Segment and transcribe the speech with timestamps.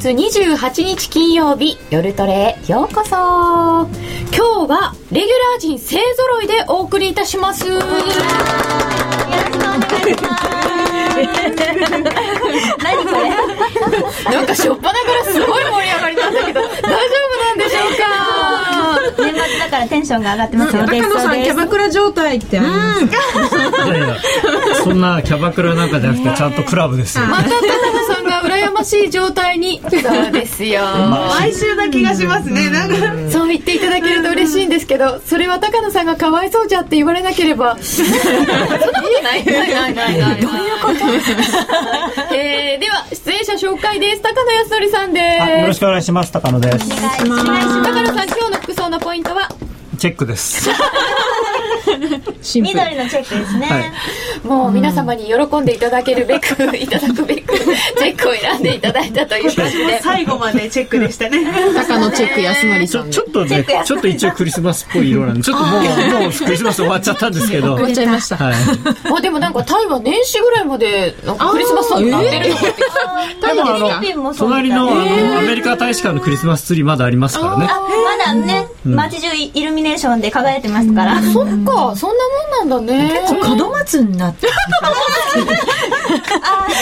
[0.00, 3.10] 月28日金曜日夜トレへようこそ。
[3.10, 7.66] 今日はレギュラー陣勢ぞろいでお送りいたします。
[7.66, 8.12] よろしくお願い
[9.44, 10.48] します
[12.84, 13.30] 何これ？
[14.36, 16.84] なんかしょっぱなからすごい盛り上がりなんだけど大丈夫
[17.44, 18.04] なんでしょうか？
[19.24, 23.08] 年末だからテンションが上がってますよ、高野さんキャバクラ状態ってあります、い
[23.90, 24.16] やいや
[24.84, 27.24] そんなキャバクラなんかじゃなくてちゃんとクラブですよ。
[27.24, 27.48] また
[28.78, 29.88] ましい状態にそ
[30.28, 30.82] うですよ。
[31.40, 32.96] 毎週な気がしますねなんか。
[33.30, 37.76] そう言っていただけると嬉しいんですけどそれは高野さんがかわいそうじゃって言われなければ。
[37.82, 38.12] そんな
[39.02, 39.44] ことない。
[39.44, 42.34] ないないないないどういうこと？
[42.34, 44.22] えー、では出演者紹介です。
[44.22, 45.60] 高野康則さんです。
[45.60, 46.32] よろしくお願いします。
[46.32, 46.86] 高野です。
[46.86, 47.82] お願いします。
[47.82, 49.48] 高野さん今日の服装のポイントは？
[49.98, 50.70] チェックです
[51.96, 53.84] 緑のチェックですね、はい
[54.44, 60.00] もう皆様に喜んでいただけるべく、 いただくべく、チェックを選んでいただいたという感じで。
[60.02, 61.44] 最後までチェックでしたね。
[61.74, 63.10] 高野チェック安則さん。
[63.10, 67.74] ちょっとね、ちょっと一応クリスマスっぽい色なんで、ちょっともう、もうクリスマス終わっちゃったんですけど。
[67.74, 68.36] 終わっちゃいました。
[68.36, 68.54] はい。
[69.16, 71.14] あ、でもなんかタイは年始ぐらいまで、
[71.50, 72.56] クリスマスソンってるの
[73.40, 74.90] タイでもあの、隣の
[75.38, 77.66] アメリカ大使館のクリスマスツリーまだありますからね。
[77.66, 81.22] まだね、街中イルミネーションで輝いてますから。
[81.22, 82.24] そっか、そんな
[82.64, 83.22] もんなんだね。
[83.56, 84.46] 門松になって。
[86.42, 86.78] あ、うち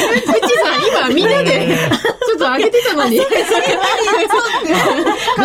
[0.59, 1.79] さん、今みんなで、
[2.27, 3.17] ちょっと上げてたのに。
[3.17, 3.23] で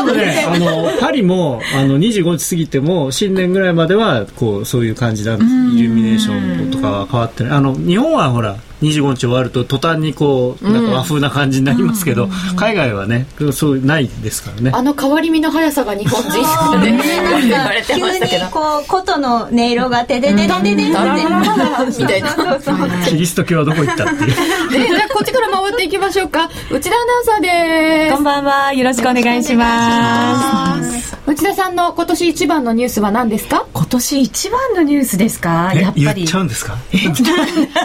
[0.02, 5.52] もね、あの、パリも、あの、25日過ぎても、新年ぐらいまでは、こう、そういう感じなんです。
[5.80, 7.54] イルミネーションとかは変わってない。
[7.54, 14.72] あの、日本はほら、25日終わると途端にこうなんか和風な感じになりますけど、海外はねそうないですからね。
[14.74, 16.32] あの変わり身の速さが日本人。
[16.72, 17.00] とね。
[17.48, 24.72] 言われてましたけど急にこう琴の音色がてででででででみたいなキリスト教はどこ行ったっていう。
[24.72, 28.16] で じゃあこっちから回っていきましょうか内田アナウンサーです。
[28.16, 28.72] こんばんは。
[28.72, 31.18] よろしくお願いします。
[31.28, 33.68] 内田さんの今年一番のニュースは何ですか？
[33.74, 35.74] 今年一番のニュースですか？
[35.74, 36.04] やっぱり。
[36.06, 36.78] 言っちゃうんですか？
[36.78, 37.04] あれ？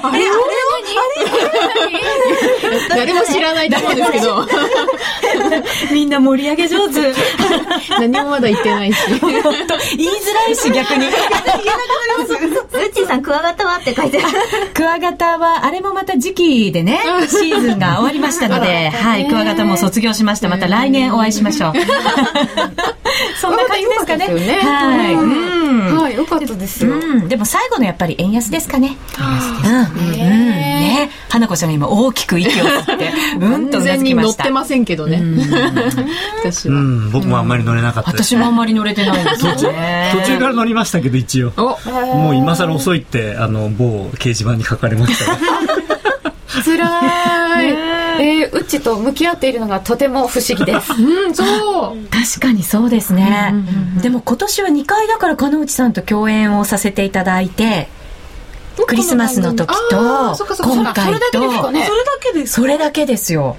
[0.03, 0.25] あれ？
[2.91, 4.47] 誰も知らないと思うんですけど。
[5.93, 7.13] みんな盛り上げ上手。
[7.99, 8.99] 何もまだ言ってないし。
[9.09, 11.07] 言いづらいし逆に。
[11.07, 11.09] ウ
[12.79, 14.39] ッチーさんクワガタはって書いてある。
[14.75, 20.49] クワガタはあれもまた時期でねシーズンが終わりましたのではいクワガタも卒業しました。
[20.49, 21.73] また来年お会いしましょう。
[23.41, 24.27] そんな感じですかね。
[24.27, 28.97] はい、うん、はい、よかったですよ、うん、でも最後のやっぱり円安ですかね。
[29.19, 30.13] 円安ですうん、うん。
[30.13, 34.45] ね花子ちゃんが今大きく息を吸って うんとうなずきました。
[34.45, 35.23] 乗ってませんけどね。
[36.43, 39.67] 私は、うん、僕もあんまり乗れなかった私もあんまり乗れてないです途中
[40.13, 41.53] 途中から乗りましたけど一応。
[42.15, 45.37] もう今更遅いってあの某掲示板に書かれました。
[46.63, 50.93] つらい、えー、うちと向き合っているのがとても不思議です。
[51.01, 51.97] うんそう。
[52.11, 53.55] 確かにそうですね、
[54.03, 57.89] でも今年は2回だから金内さんと共演をさせていただいて
[58.87, 61.51] クリスマスの時と今回と。
[61.51, 61.91] それだ
[62.21, 63.57] けですそれだけですよ。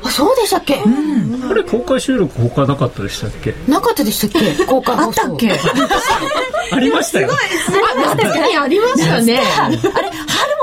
[0.00, 3.52] あそうでしたっけ、うん、あれ公開収録他なかったでしたっけ？
[3.66, 4.64] なかったでしたっけ？
[4.64, 5.50] 公開あったっけ？
[6.70, 7.30] ありましたよ。
[7.32, 9.40] あ確かにありましたね。
[9.58, 9.76] あれ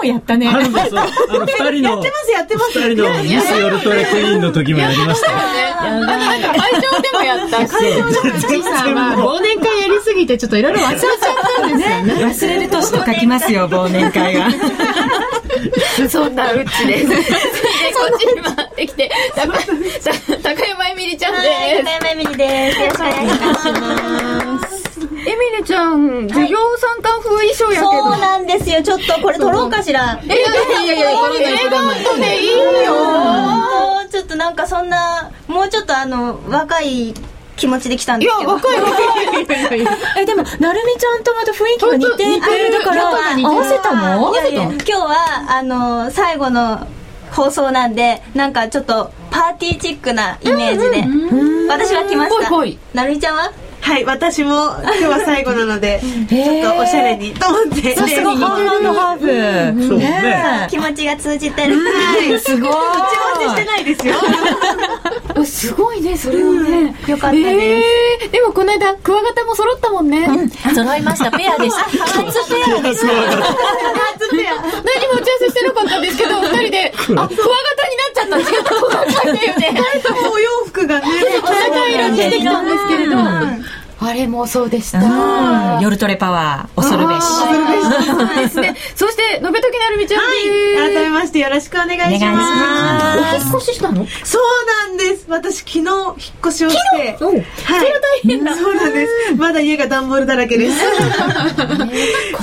[0.08, 0.48] やったね。
[0.48, 0.90] 春もそう。
[1.00, 2.80] あの 二人のやってますやってます。
[2.80, 5.32] 二人のミスヨルトレクイーンの時もやりました。
[5.32, 5.38] よ
[5.80, 7.58] あのなんか会場でもやった。
[7.68, 11.12] 会場でもさ忘年会やりすぎてちょっといろいろ忘れちゃっ
[11.58, 12.14] たんですよね。
[12.26, 14.48] 忘れる年と書きますよ忘年会が。
[16.10, 17.10] そんなうちです。
[17.10, 17.22] で、こ
[18.16, 21.40] っちに回ってきて、高高山えみりちゃんで
[21.78, 21.84] す。
[21.84, 22.80] 高山えみりです。
[22.82, 23.82] よろしくお願いし
[24.62, 24.85] ます。
[25.36, 27.92] エミリちゃん、授業参観風衣装やけど。
[27.92, 28.82] そうなんですよ。
[28.82, 30.18] ちょっとこれ撮ろうかしら。
[30.24, 31.60] え、いやいやいや、これね、
[32.06, 32.56] これいいよ。
[34.10, 37.14] ちょっとなんかそんな、もうちょっとあの、若い
[37.58, 38.52] 気持ちで来たんですけど。
[38.58, 39.88] いや、若い若い。
[40.18, 46.88] え、でも、なるみちゃんとまた雰囲気が似て似てるから、合わせたのいやいや、今日は、あの、最後の
[47.32, 51.04] 放送なんで、なんかちょっと、パーティーチックなイメージで、
[51.68, 52.48] 私は来ました。
[52.48, 53.52] ほいほいなるみちゃんは？
[53.86, 54.50] はい私も
[54.82, 57.96] 今日は最後なので ちょっとおしゃれにと思って。
[57.96, 59.88] さすがハーフハーフ。
[59.88, 60.68] そうね。
[60.72, 61.78] 気持ちが通じてる。
[61.78, 62.40] はい。
[62.40, 62.72] すごい。
[62.72, 62.86] 打ち合わ
[63.40, 64.16] せしてないですよ。
[65.46, 66.96] すごいね、それはね。
[67.06, 67.48] よかったです。
[68.24, 70.28] えー、でもこの間、クワガタも揃ったもんね。
[70.74, 71.30] 揃いました。
[71.30, 71.84] ペアでした。
[71.84, 73.08] 初ペアでした。
[73.08, 77.38] 何も打ち合わせしてなかったんですけど、二人で、あ、クワガタに
[77.96, 78.40] なっちゃった。
[78.40, 79.84] 違う、クワガタだよね。
[79.94, 81.06] 二人ともお洋服がね
[81.44, 83.75] 高い色にしてきたんですけれど。
[84.00, 85.00] あれもそうでした。
[85.00, 87.22] うん夜トレパワー恐るべし
[88.06, 88.76] そうですね。
[88.96, 90.26] そして、のべときなるみちゃんは
[90.90, 93.20] い、改めましてよろしくお願いします。
[93.20, 94.08] お願いしますお引っ越ししたの？
[94.24, 95.26] そうなんです。
[95.28, 95.86] 私昨日引っ
[96.48, 98.56] 越しをして、おうはい、それは大変だ。
[98.56, 99.36] そうなんです。
[99.38, 100.78] まだ家が段ボールだらけです。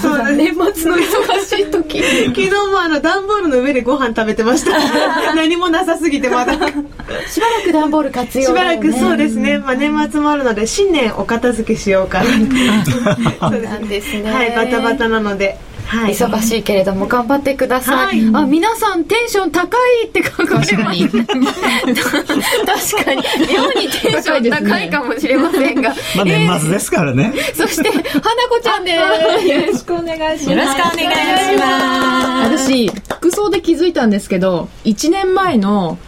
[0.00, 0.54] そうなんです。
[0.54, 2.02] 年末の忙しい時。
[2.28, 4.72] 昨日もあの段ボールの上でご飯食べてました。
[5.34, 6.52] 何もなさすぎてまだ。
[6.54, 9.58] しばらく段ボール活用しばらくそうですね。
[9.58, 12.31] まあ年末もあるので新年お片付けしようかな。
[13.50, 14.31] そうですなんですね。
[14.31, 15.59] はい、バタバタなので。
[15.87, 16.15] はい。
[16.15, 18.44] 忙しいけれども頑張ってください、はい。
[18.44, 21.09] あ皆さんテンション高いって考え確かに。
[21.09, 23.23] 確かに
[23.53, 27.35] 妙にテンション高いかもしれませんが、 まあ年末ですからね。
[27.55, 29.49] そして花子ちゃんです。
[29.49, 32.67] よろしくお願いしよろしくお願いします。
[32.67, 35.99] 私服装で気づいたんですけど1年前の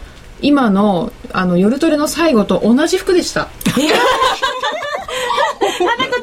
[0.41, 3.49] 今のあの夜トレの最後と同じ服でした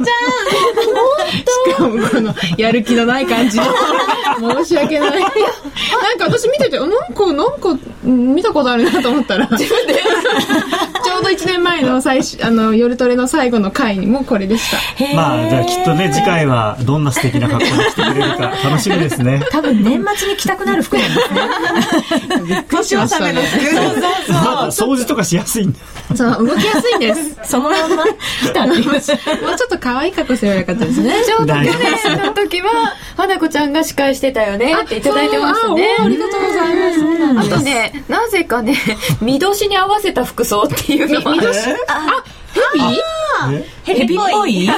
[0.04, 3.58] しかもこのやる気のない感じ。
[3.58, 5.10] 申し訳ない。
[5.10, 5.28] なん
[6.19, 9.49] か私見ててなんかなんか見たことあるなと思ったら。
[9.50, 9.94] 自分で。
[11.12, 14.79] ょうど1年前の最初あの夜トレの最後の回にもこれでした。
[15.14, 19.43] まあじゃあきっとね次回はどんな素敵な格好で来てくれるか楽しみですね。
[19.50, 22.67] 多分年末に着たくなる服なんですね。
[22.69, 24.32] 年納めの服。
[24.32, 25.79] まだ掃除とかしやすいんだ。
[26.17, 27.38] そう動きやすいんです。
[27.44, 31.25] そのまんま来たっていうもうちょっと可愛い格好すればよかったですね。
[31.25, 31.73] ちょうど去年
[32.19, 34.75] の時は花子ちゃんが司会してたよね。
[34.82, 35.97] っていただいてましたね。
[35.99, 37.55] あありがとうございます。
[37.55, 38.76] あとねなぜかね
[39.20, 42.25] 見年に合わせた服装っていうのは
[43.84, 44.69] ヘビっぽい？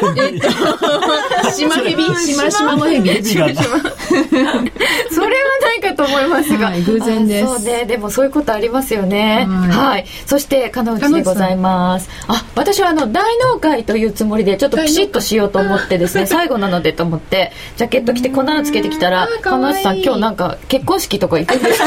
[1.53, 7.45] 島ヘビ島島のヘビヘビがそれはないかと思いますが、はい偶然です。
[7.45, 7.85] あそうね。
[7.85, 9.47] でもそういうことありますよね。
[9.49, 9.71] はい。
[9.95, 12.09] はい、そして金内でございます。
[12.29, 21.87] あ私はあの大納会というつもりでちょっとピシッとしようと思ってですね最後なのでと思ってジャケット着てこんなのつけてきたらかわいい金内さん今日なんか結婚式とか行くんですか？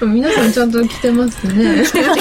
[0.06, 2.20] 皆さんちゃんと着てますね着てます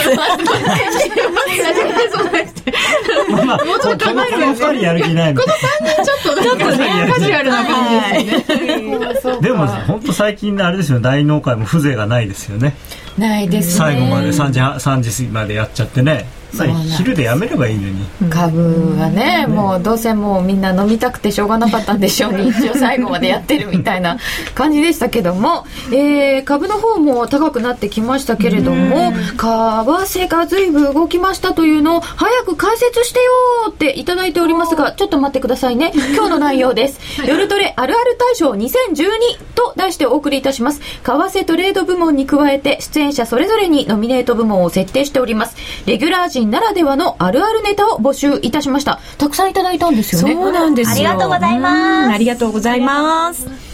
[3.31, 5.41] まあまあ、もうちょっとこのこの二人やる気ないの。
[5.41, 12.75] この三人ちょっとちょっとねカジュアルな感じですよねでも本当最近あれですよ大納会も風情がないですよね。
[13.17, 16.25] ないですね最後まで3時3時過ぎまでやっちゃってね。
[16.53, 16.97] そうなんです。
[16.97, 18.05] 昼でやめればいいのに。
[18.29, 24.17] 株はね、もうどうせもうみんな飲みたくてしょうがなかったんでしょうに 一応最後までやってるみたいな
[24.55, 35.91] 感じでしたけども、えー株の方も高くなってきましたけれども為替が随分動きましたというのを早く解説してよーっていただいておりますがちょっと待ってくださいね。
[36.15, 36.99] 今日の内容です。
[37.27, 39.07] 夜トレあるある大賞2012
[39.55, 40.81] と題してお送りいたします。
[41.03, 45.55] 為替トレード部門に加えて出演者それぞれにノミネート部門を設定しております。
[45.85, 48.99] レギュラー陣ならではのあるあるネタを募集いたしました。
[49.17, 50.33] たくさんいただいたんですよね。
[50.33, 51.09] そうなんですよ。
[51.09, 52.05] ありがとうございます。
[52.05, 53.68] うんありがとうございます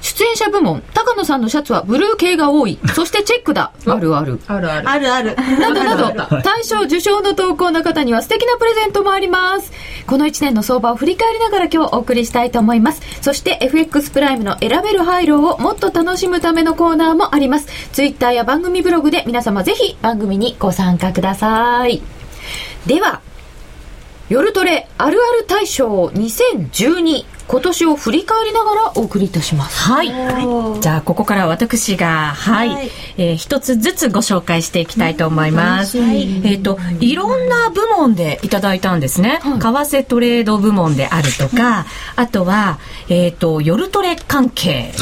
[0.00, 5.36] 出演者部門高野さんのシャツはブルー系が多い そしてチェックだあるあるあるあるあるある。
[5.58, 9.72] などなど、大賞受賞の投稿の方には素敵なプレゼントもあります。
[10.06, 13.02] この1年の相場を振り返りながら今日お送りしたいと思います。
[13.20, 17.66] そして FX プライムの選べる配慮をもっと楽しむためのコーナーもあります。
[17.92, 22.02] ツイッターや番組ブログで皆様ぜひ番組にご参加ください。
[22.86, 23.20] では、
[24.28, 29.78] 夜トレあるある大賞2012今年を振り返りながらお送りいたします。
[29.78, 30.80] はい。
[30.80, 35.98] じゃあ、ここから私が、はい、はいえー一つずつご紹介していきたいと思います。
[35.98, 39.40] えっ、と、いろんな部門でいただいたんですね。
[39.42, 41.86] 為替トレード部門であるとか、
[42.16, 42.78] あとは、
[43.08, 44.92] えっ、と、夜トレ関係。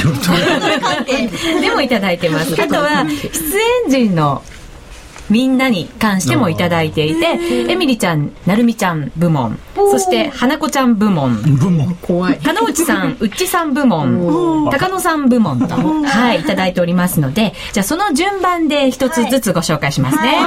[1.61, 2.55] でもいただいてます。
[2.63, 4.43] あとは、出演陣の
[5.31, 7.39] みんなに関してもいただいていて、
[7.71, 11.95] エミリちゃん、なるみちゃん部門、そして花子ちゃん部門、部門。
[11.97, 12.39] 怖い。
[12.39, 20.39] 金内さん、 うっちさん部門、高野さん部門と、はい、いただいておりますので、じゃあその順番で一つずつご紹介しますね。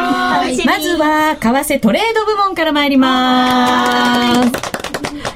[0.66, 4.80] まずは、為替トレード部門から参ります。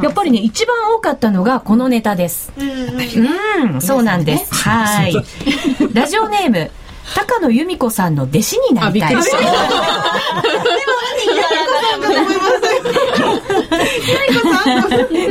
[0.02, 2.52] やっぱりね、一番多かったのがこのネタです。
[2.58, 4.54] うん、そうなんです。
[4.54, 5.16] はい。
[5.94, 6.72] ラジオネーム、
[7.16, 9.16] 高野由美子さんの弟子になりたい。
[9.16, 9.24] たい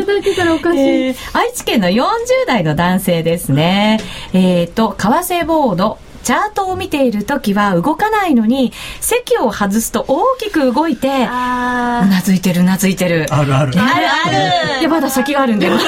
[0.01, 0.81] ただいてたらおかしい。
[1.09, 2.05] えー愛知県の40
[2.47, 4.01] 代の男性ですね。
[4.33, 13.27] えっ、と、為替ボード、チャートを見ている時は動かないのに席を外すと大きく動いてうあなずいてるうなずいてる。
[13.31, 13.73] あるある。
[13.73, 14.07] ーある。
[14.27, 15.75] あるいやまだ先があるんだよ。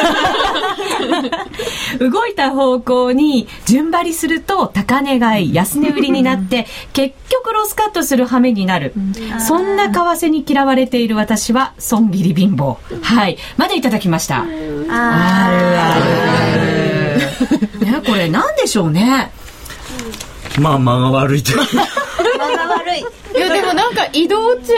[2.00, 8.92] 動いた方向に順張りすると高値買い安値売りになって結局ロスカットする羽目になる。
[9.38, 12.76] そんな為替に嫌われている私は損切り貧乏。
[13.02, 13.38] はい。
[13.56, 14.40] までいただきました。
[14.40, 16.04] あるある。
[17.84, 19.30] ねこれなんでしょうね
[20.60, 21.58] まあ間が悪いという。
[22.38, 23.00] 間が悪い。
[23.00, 24.72] いやでもなんか移動中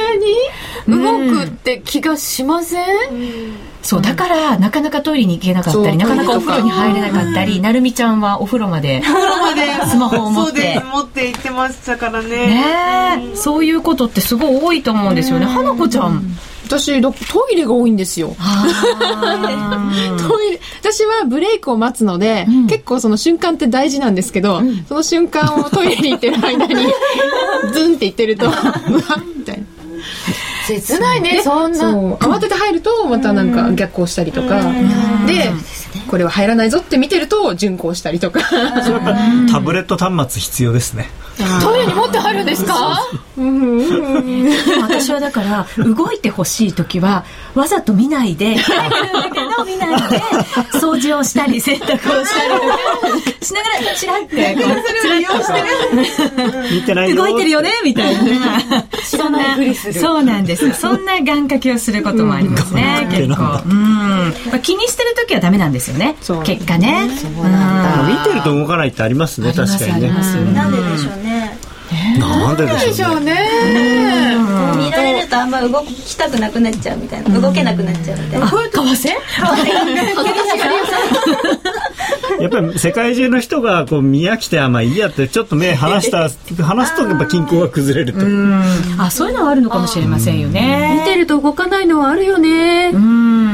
[0.87, 2.87] に動くって気がしません、
[3.83, 9.03] そうだからなかなかトイレに行けなかったりなかなかお風呂に入れなかったりなるみちゃんはお風呂まで
[9.47, 9.63] まで。
[9.87, 10.53] スマホを持って。
[10.53, 12.29] そうです持って行ってましたからね。
[12.29, 13.37] ねえ。
[13.37, 15.47] そういうことってすごい多いと思うんですよね。
[15.47, 16.23] 花子ちゃん
[16.67, 18.35] 私どトイレが多いんですよ。
[20.29, 26.75] トイレ私はブレイクを待つので、結構その瞬間って大事なんですけど、その瞬間をトイレに行ってる間に
[27.73, 28.53] ズンって言ってると うわ
[29.37, 29.65] みたいな
[30.67, 31.79] 切ないねそんな。
[31.79, 34.61] そう慌てて入るとまたなんか逆行したりとか。
[35.27, 35.51] で
[36.09, 38.41] これは入らないぞって見てると巡行したりとか。
[38.41, 39.17] それやっぱ
[39.53, 41.09] タブレット端末必要ですね。
[41.61, 42.99] トイレに持って入るんですか？
[44.81, 50.19] 私はだから動いてほしい時はわざと見ないで入ってるんだけど見ないで
[50.79, 53.37] 掃除をしたり洗濯をしたり。
[53.45, 54.65] しながらチラってこう
[55.03, 56.75] チラッと。
[56.75, 58.23] 見てないよ動いてるよねみたいな。
[59.05, 59.41] そんな
[59.93, 63.63] そうなんですそんな願掛けをすることもありますね結構。
[63.65, 64.33] うん。
[64.51, 66.43] まあ気にしてる時はダメなんですよねそう。
[66.43, 67.09] 結果ね。
[67.17, 70.11] そうなん見てると動かないってありますね確かにね。
[70.53, 71.56] なんででしょうね
[72.19, 73.35] なんででしょうね。
[74.77, 77.41] 見られるとあんま動きたくなくなっちゃうみたいな。
[77.41, 78.49] 動けなくなっちゃうみたいな。
[78.49, 79.09] 為替？
[82.41, 86.29] やっぱり世界中の人がこう見飽きてあまあいいやってちょっっと目離した
[86.63, 88.27] 離すとやっぱ均衡が崩れると。
[89.03, 90.99] あそういうのはあるのかもしれませんよね。
[90.99, 92.93] 見てると動かないのはあるよね。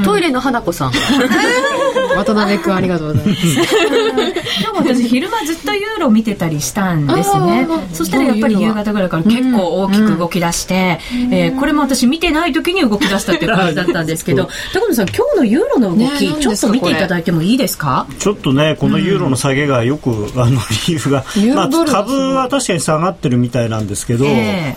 [0.04, 0.92] トイレの花子さん。
[2.16, 3.46] 渡辺君ありがとうございます。
[4.60, 7.68] 今日私昼間ずっとユーロ見てたりしたんですね。
[7.92, 10.98] そしたらやっぱり夕方ぐらいから結構大きく動き出して、
[11.30, 18.06] えーこれも私見てない時に動き出したっていう感じだったんですけど高野さん今日のユーロの動き、ねちょっと見ていただいてもいいですか？
[18.18, 21.24] ちょっとねこのユーロの下げがよく、あの 理由が、
[21.54, 24.76] まあ、株は確かに下がってるみたいなんですけど、え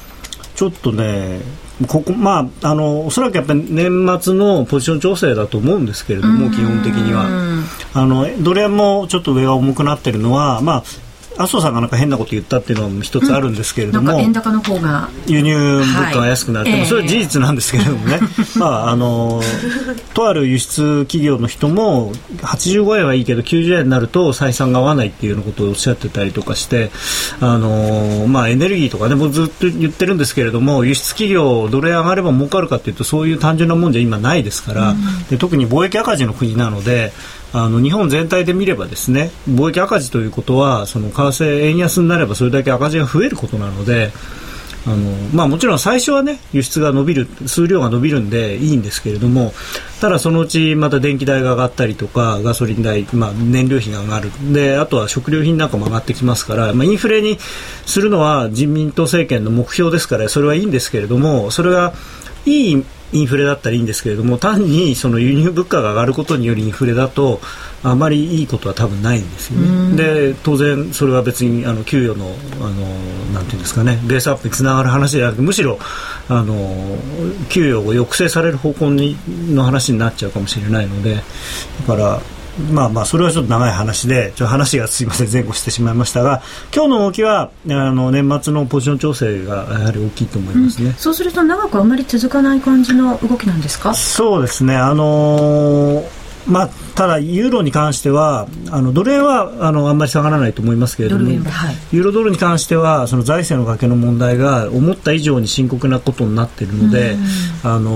[0.56, 1.40] ちょっとね
[1.88, 7.26] ここまああのおそらくやっぱり年末のポジション調整だと思うんですけれども基本的には。
[7.94, 10.84] あのドル円もちょっと上が重くなってるのはまあ
[11.38, 18.20] 麻生さんがなんか変なこと言ったっていうのも一つあるんですけれども、なんか円高の方が輸入物価が安くなって、はいまあそれは事実なんですけれどもね、
[18.58, 19.42] まああの
[20.14, 26.92] とある輸出企業の人も85円はいいけど90円になると採算が合わないっていうようなことをおっしゃってたりとかして
[27.42, 34.96] あの、まあ、エネルギーとかねもうずっと言ってるんですけれども輸出企業どれ上がれば儲かるかっていうとそういう単純なもんじゃ今ないですから、
[35.30, 37.12] で特に貿易赤字の国なので
[37.58, 44.12] あの日本全体で見ればですね貿易赤字ということはその為替円安になればそれだけ赤字が増えることなので。
[44.88, 44.98] あの
[45.34, 49.52] まあ、もちろん最初はね輸出が伸びる数量が伸びるんでいいんですけれども
[50.00, 57.40] ただそのうちまた電気代が上がったりとかガソリン代、まあ、燃料費が上がるであとは食料品なんかも上がってきますから、まあ、インフレに
[57.88, 61.94] するのは自民党政権の目標ですからそれはいいんですけれどもそれが
[62.46, 67.40] いいインフレだったらいいんですけれども単にその輸入物価が上がることによるインフレだと
[67.84, 69.96] あまりいいことは多分ないんですよね。
[69.96, 72.36] で当然それは別にあの給与の
[72.66, 72.86] あの
[73.34, 75.78] なんていうんですかねベースアップにつながる話じゃなくてむしろ
[76.28, 76.98] あの
[77.50, 79.18] 給与を抑制される方向に
[79.54, 81.22] の話になっちゃうかもしれないのでだ
[81.88, 82.22] から
[82.72, 86.42] まあまあそれはちょっと長い話でちょっと話がすいません前後してしまいましたが
[86.74, 90.94] 今日の動きはあの年末のポジション調整がやはり大きいと思いますね。
[90.98, 93.94] そうすると長くあんまり続かない感じの動きなんですか？
[93.94, 107.18] そうですね、あのーまあ、ただ、ユーロに関しては、あのドル円はあのあんまり下がらないと思いますけれども、ユーロドルに関しては、その財政の崖の問題が思った以上に深刻なことになっているので、
[107.64, 107.90] あの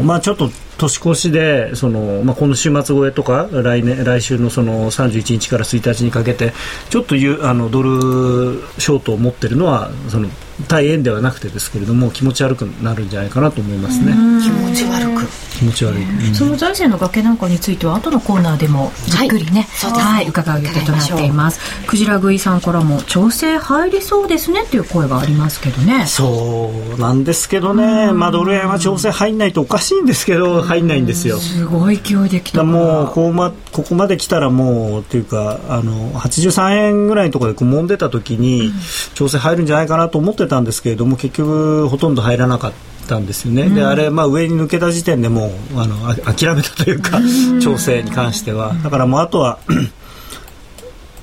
[0.00, 6.52] ーまあ、ちょっと年越しで、そのまあ、この週末超えとか、来年来週のその31日から1日にかけて、
[6.88, 10.28] ちょっとゆあのドルショートを持っているのは、その
[10.68, 14.12] 対円ではなくてですけれども、気持ち悪くなるんじゃないかなと思いますね。
[14.42, 16.34] 気持ち悪く気持ち悪い、うん。
[16.34, 21.60] その財政の崖なんかについては後のコーナーでもじっくりね、はい、伺う予定となっています。
[21.86, 26.06] クジラ食いさんからも調整入りそうですねっていう声がありますけどね。
[26.06, 31.38] そうなんですけどね、まあ、ドル円は調整入んないとおかしいんですけど入んないんですよ。
[31.38, 32.64] すごい勢いできた。
[32.64, 38.72] もうここ,、ま、ここまで来たらもうっていうかあの83円ぐらいのところでこう揉んでた時に
[39.14, 47.20] 調整入るんじゃないかなと思ってたんですけれども結局ほとんど入らなかったんですよね、であれ、まあ、上に抜けた時点でもうあのあ諦めたというか、
[47.62, 48.74] 調整に関しては。
[48.82, 49.58] だからもうあとは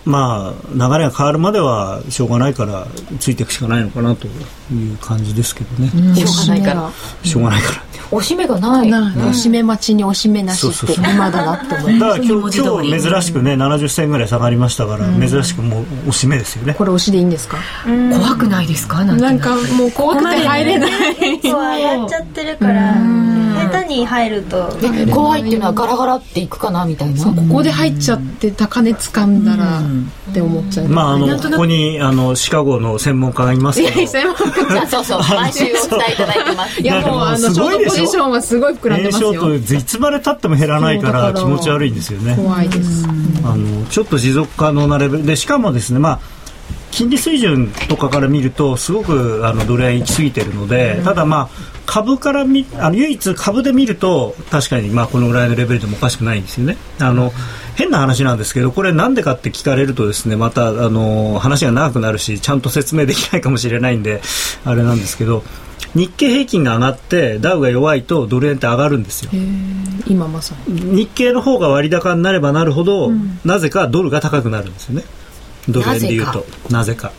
[0.08, 2.88] まあ、流れが変わるまではしょうがないから
[3.20, 6.92] ついていくしかないのかなという感じですけどね、しょうがないから。
[7.24, 7.84] しょうがないから。
[8.10, 8.90] おしめがない。
[8.90, 16.74] なおしめ待ちにおしめなしって今だなって思いだから今日今日珍しくね70銭ぐらい下がりましたから、珍しくもうおしめですよね。
[16.74, 17.58] これ推しでいいんですか？
[17.86, 19.04] 怖くないですか？
[19.04, 21.16] なんとなんかもう怖くて入れない。
[21.16, 22.96] 結構上がっちゃってるから
[23.58, 24.70] 下手に入ると。
[24.78, 27.24] で怖いっていうのはガラガラっていくかなみたいな。
[27.26, 30.88] ここで入っちゃって高値掴んだらって思っちゃう。
[30.88, 33.94] まああのここにあのシカゴの専門家がいますけど。
[34.08, 34.82] 専門家。
[34.82, 35.20] あ そうそう。
[35.20, 35.76] 毎週お伝
[36.10, 36.82] えいただいてます。
[36.82, 39.34] いやもうあのショートポジションはすごい膨らんでますよ。
[39.34, 42.36] といつまでたっても減らないから気持ち悪いんですよね。
[42.36, 43.06] 怖いです。
[43.44, 46.20] あのちょっと持続可能なレベルでしかもですねまあ
[46.92, 56.78] 金利水準とかから見るとすごくあのドル円行き過ぎてるので、ただまあ株から見あの唯一株で見ると確かにまあこのぐらいのレベルでもおかしくないんですよね。
[57.00, 57.32] あの
[57.76, 64.22] 変な話なんですけどこれなんでかって聞かれるとですねまたあの話が長くなるしちゃんと説明できないかもしれないんで
[64.66, 65.44] あれなんですけど
[65.96, 69.32] 日経平均が上がってダウが弱いとドル円って上がるんですよ。
[70.08, 73.12] 今まさに日経の方が割高になればなるほど、
[73.46, 75.04] なぜかドルが高くなるんですよね
[75.70, 77.12] ドル円でいうとなぜか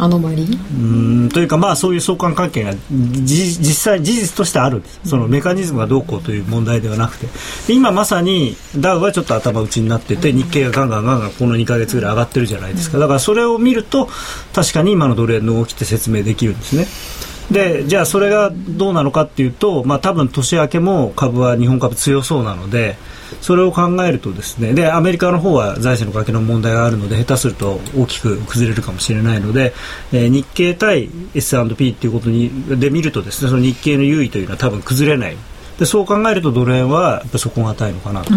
[0.00, 5.00] アノマリーうーんというかまあそういう相関関係がじ実際事実としてあるんです。
[5.04, 7.26] そのメカニズムがどうこうという問題ではなくて。
[7.66, 12.98] で今まさにダウはちょっと頭打ちになってて日経がガンガンガンガンこの2か月ぐらい上がってるじゃないですか。
[12.98, 14.08] だからそれを見ると
[14.54, 16.86] 確かに今のドル円の動きって説明できるんですね
[17.50, 22.96] でじゃあそれがどうなのかっていうと、まあ、多分年明けも株は日本株強そうなので
[23.40, 29.72] それを考えるとですねでアメリカの方は財政の崖の問題があるので下手すると大きく崩れるかもしれないので、
[30.12, 35.36] えー日経対 S&P っていうことにで見るとですねその日経の優位というのは多分崩れない。
[35.78, 38.34] でそう考えるとドル円はやっぱ底堅いのかなと、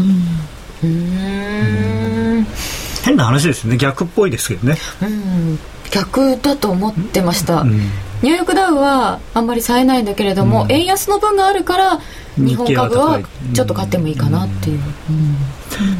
[3.04, 3.78] 変な話ですよね。
[3.78, 5.60] 逆っぽいですけどね、うん。
[5.92, 7.82] 逆だと思ってました、うん
[8.24, 12.00] ニューヨークダウはあんまり冴えないんだけれども、円安の分があるから
[12.38, 13.20] 日本株は
[13.54, 14.80] ちょっと買ってもいいかなっていう、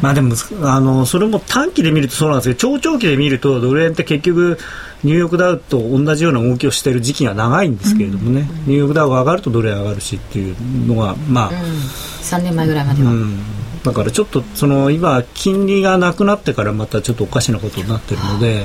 [0.00, 4.58] まあでもあのそれも短期で見るとそうなんですけど長長期で見るとドル円って結局
[5.04, 13.38] ニューヨークダウと同じような動きをしている時期が長いんですけれどもね、ニューヨークダウが上がるとドル円上がるしっていうのがまあ、3年前ぐらいまでは、うん、
[13.82, 18.64] だからちょっとその今金利がなくなってからまたちょっとおかしなことになってるので、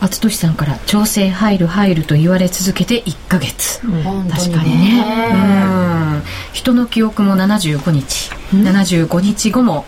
[0.00, 5.04] 厚俊さんから調整入る入ると言われ続けて1ヶ月、本当に確かにね。
[5.32, 6.22] うん。
[6.52, 9.84] 人の記憶も75日、75日後も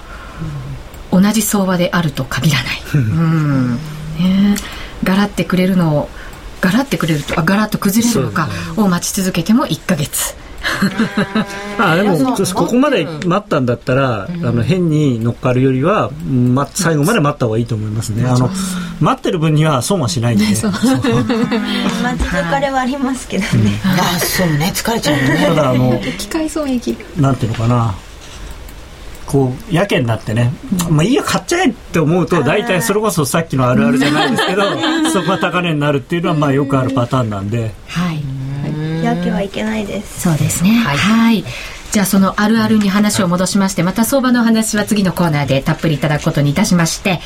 [1.12, 3.74] 同じ相場であると限らない、うん。
[3.74, 3.80] ね、
[5.04, 6.08] ガラってくれるのを
[6.60, 10.34] ガラってくれるとあガラッと崩れるのかを待ち続けても1ヶ月。
[10.34, 10.49] ま
[11.78, 18.50] あでもここまで待ったんだったら、あの変に乗っかるよりは、ま、最後まで待った方がいいと思いますね、あの
[19.00, 20.70] 待ってる分には損はしないんで、 そう。
[20.70, 23.80] まあ疲れはありますけどね。
[23.84, 24.72] あそうね。
[24.74, 25.46] 疲れちゃうよね。
[25.48, 27.94] ただあの機械損益なんていうのかな。
[29.26, 30.52] こうやけになってね、
[30.90, 34.62] まあいいや買っちゃえって思うと大体それこそさっきのあるあるじゃないですけど
[35.12, 37.72] そこが高値になるっていうのはまあよくあるパターンなんで。
[37.86, 38.49] はい
[39.02, 40.70] やけはいけないですそうですね。
[40.70, 41.44] はい。
[41.92, 47.20] じゃあそのあるあるに話を戻しまして、また相場の話は次のコーナーでたっぷりいただくことにいたしまして、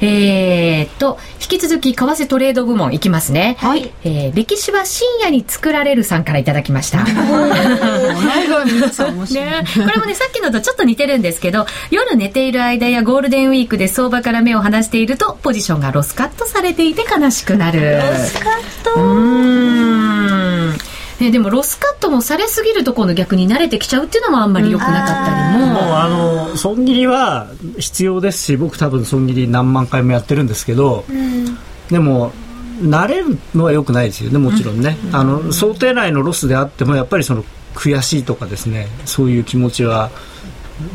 [0.00, 3.56] えーっと、引き続き為替トレード部門いきますね。
[3.60, 3.92] はい。
[4.02, 7.04] えー歴史は深夜に作られるさんからいただきました。
[7.04, 18.52] 皆さん面白いね、これもねさっきのとちょっと似てるんですけど夜寝ている間やゴールデンウィークで相場から目を離しているとポジションがロスカットされていて悲しくなるロスカッ
[18.84, 20.87] トうーん
[21.20, 31.04] ね、でもロスカットもされすぎると今度逆に慣れてきちゃうっていうのもあんまり良くなかったりも、もうあの損切りは必要ですし僕多分損切り何万回もやってるんですけど、
[31.90, 32.32] でも
[32.80, 40.10] 慣れるのは良くないですよねもちろんね、あの想定内のロスであってもやっぱりその悔しいとかですねそういう気持ちは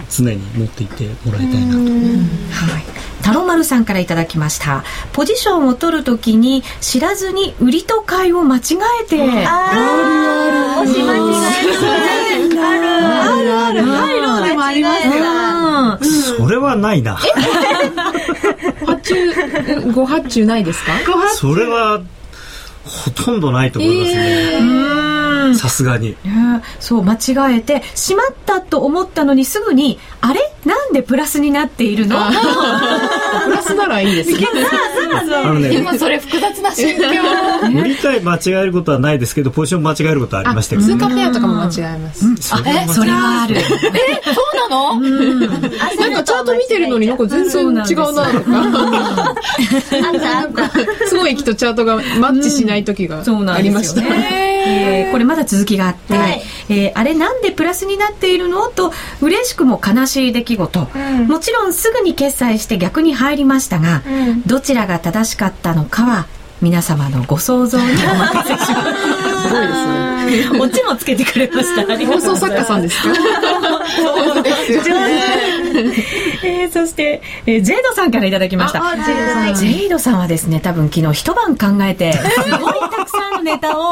[0.10, 2.84] 常に持っていてもらいたいなと、はい、
[3.22, 4.84] タロマルさんからいただきました。
[5.12, 8.62] ポジションを取るときに知らずに売りと買いを間違
[9.02, 11.22] えてあー、もし間違
[12.48, 12.84] えてある。
[13.04, 13.82] あるある。
[13.84, 14.96] ハイローでもありま
[16.02, 17.18] すよそれはないな。
[18.86, 19.34] 発注
[19.92, 20.92] ご発注ないですか？
[21.34, 22.02] それは
[22.86, 24.60] ほとんどないと思いますね
[25.56, 26.16] さすがに。
[26.24, 26.62] ね。
[26.80, 30.40] そう間違えてしまったと思ったのにすぐにあれ？
[30.66, 32.18] なんでプラスになっているの？
[33.46, 34.38] プラスならいいですね
[35.44, 37.04] あのね今それ複雑な心境
[37.82, 40.88] 売り買い間違えることはないですけどポジション間違えることはありましたけど。
[40.88, 42.36] 通貨ペアとかも間違えます。
[42.38, 43.56] それはそれはある。
[43.62, 43.78] そう
[44.70, 45.00] なの？
[45.00, 45.08] な
[46.10, 48.00] んかチャート見てるのになんか全然違うなとか。
[48.00, 48.14] あっ
[50.20, 50.70] たあった
[51.08, 53.26] すごい木とチャートがマッチしない時があ
[53.62, 54.54] りましたんですよね。
[54.66, 56.42] えーこれまだ続きがあって、はい。
[56.70, 58.68] えーあれなんでプラスになっているの？
[58.70, 58.92] と
[59.22, 60.88] 嬉しくも悲しい出来事、
[61.28, 64.04] もちろんすぐに決済して逆に入りましたが、
[64.46, 66.28] どちらが正しかったのかは
[66.62, 69.44] 皆様のご想像にお任せします。
[69.44, 70.60] すごいですね。
[70.62, 71.84] オチもつけてくれました。
[72.08, 73.10] 放送作家さんですか？
[73.86, 74.96] そうですよ
[76.44, 78.84] えーそして、えージェイドさんからいただきました。
[78.86, 79.56] あジェイドさん。
[79.56, 82.20] ジェイドさんはですね多分昨日一晩考えてす
[82.58, 83.92] ごいたくさんのネタを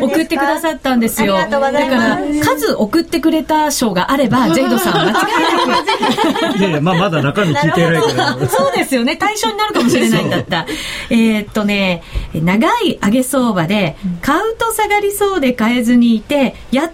[0.00, 1.36] 送ってくださったんですよ。
[1.36, 6.58] ありがとうございだから数送ってくれた賞があれば ジェイドさん間違いなく。
[6.58, 8.48] いやいやまあまだ中身聞いてないから。
[8.48, 9.16] そうですよね。
[9.16, 10.66] 対象になるかもしれないんだった。
[11.10, 12.02] えーっとね
[12.34, 16.90] 長い上げ相場で買うと下がりそうで買えずにいてやっと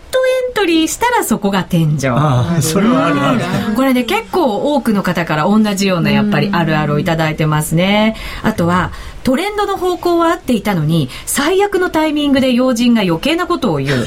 [0.49, 3.75] エントリーしたらそこが天井ああそれはあるある。
[3.75, 8.17] これね結構多くの方から同じようなやっぱりあるあるをいただいてますね。
[8.43, 8.93] あとは
[9.25, 14.05] トレンドの方向は合っていたのに最悪のタイミングで要人が余計なことを言う。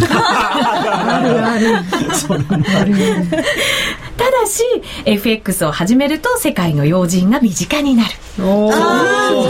[4.18, 4.64] ただし
[5.06, 8.10] FX を始めると世界の要人が身近になる。
[8.40, 8.78] お ーそ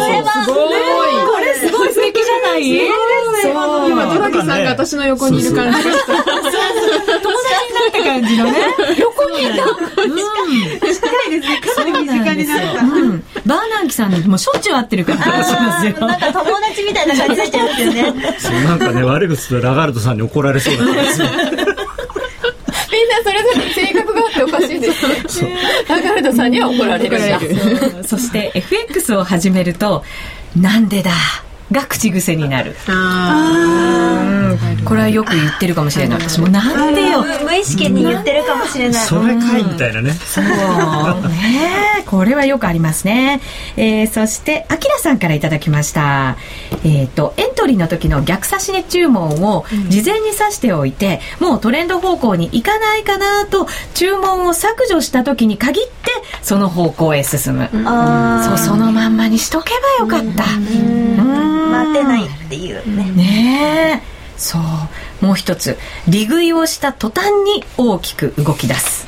[0.08, 0.70] れはすごい
[1.26, 2.64] これすごい素敵じゃない
[3.42, 3.92] そう。
[3.92, 5.92] 今ドラギさんが私の横にいる感じが。
[5.92, 8.52] して友達になった感じのね。
[9.00, 9.54] 横にいた。
[10.02, 11.62] 近いですね。
[11.62, 12.84] かなり身近になった。
[12.84, 18.54] うん、バーナンキさんにもうしょっちゅう会ってる感じがしますよあーなんか友達みたいな感じになっちゃうんですよねそう。
[18.64, 21.22] なんかね悪口とラガルドさんに怒られそうな感じ。
[22.92, 25.06] みんなそれぞれ性格があっておかしいです
[25.44, 25.56] ね。
[25.88, 27.18] ラガルドさんには怒られる。
[28.04, 30.04] しそして FX を始めると
[30.56, 31.12] 「なんでだ」
[31.72, 32.76] が口癖になる。
[32.88, 34.32] うん。
[34.84, 36.20] これはよく言ってるかもしれない。
[36.20, 39.06] 私も「なんでよ」無意識に言ってるかもしれない。
[39.06, 40.12] それかいみたいなね。
[40.14, 40.52] そうね。
[42.00, 43.42] えこれはよくありますね、
[43.78, 46.36] えーそしてあきらさんからいただきました。
[46.84, 55.92] えっ、とエントリーの時の逆差し値注文を事前に指しておいて、もうトレンド方向に行かないかなと注文を削除した時に限って
[56.42, 60.44] その方向へ進む、あそうそのまんまにしとけばよかった。
[60.44, 60.58] う
[61.58, 63.12] ん待てないっていうね。
[63.12, 64.22] ねえ。
[64.38, 65.26] そう。
[65.26, 65.78] もう一つ。
[66.08, 69.08] 利食いをした途端に大きく動き出す。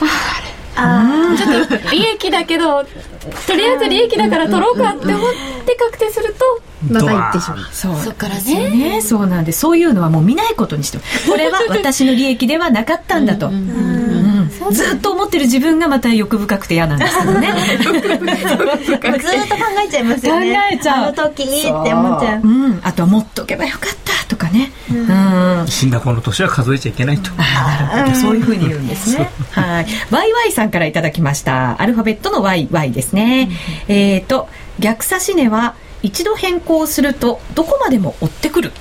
[0.75, 5.19] あちょっと利益だけどとりあえず利益だから取ろうかって思っ
[5.65, 6.61] て確定すると
[6.91, 7.59] また行ってしまう。
[7.71, 7.95] そう。
[7.97, 8.69] そっからね。
[8.95, 11.03] ねそうなんでそういうのはもう見ないことにしても。
[11.29, 13.49] これは私の利益ではなかったんだと。
[13.49, 14.22] うん
[14.71, 20.55] ずっと思ってる自分がまた欲深くて嫌なんですけどねーずっと考えちゃいますよね。
[20.55, 21.03] 考えちゃう。
[21.05, 22.41] あの時って思っちゃう。
[22.41, 22.47] う。
[22.47, 22.79] ん。
[22.83, 24.71] あとは持っとけばよかったとかね。
[24.91, 25.67] うん。
[25.67, 25.89] 死ん。
[25.89, 27.31] だこの年は数えちゃいけないと。
[27.37, 28.21] あなるほど。
[28.21, 29.29] そういうふうに言うんですね。
[29.51, 29.85] はい。
[30.11, 31.81] ワイワイさんからいただきました。
[31.81, 33.49] アルファベットのワイワイですね。
[33.87, 38.71] えっ、と、逆差し値は一度変更するとどこまでも追ってくる。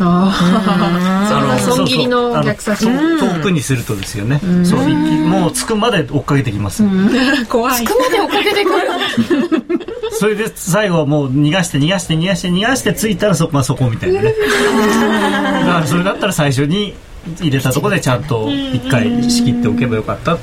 [0.00, 1.48] あそん。
[1.48, 3.18] なあの損切りの逆差しそう。
[3.18, 4.40] そう遠くにするとですよね。
[4.64, 6.82] そうもうつくまで追っかけてきます。
[7.48, 7.84] 怖い。
[7.84, 9.86] つくまで追っかけてくる。
[10.18, 14.32] それで最後はもう逃がして逃がして逃がして逃がして着いたらそこまあそこみたいなね。
[15.66, 16.94] だからそれだったら最初に
[17.40, 20.38] 入れたところでちゃんと一回仕切っておけばよかった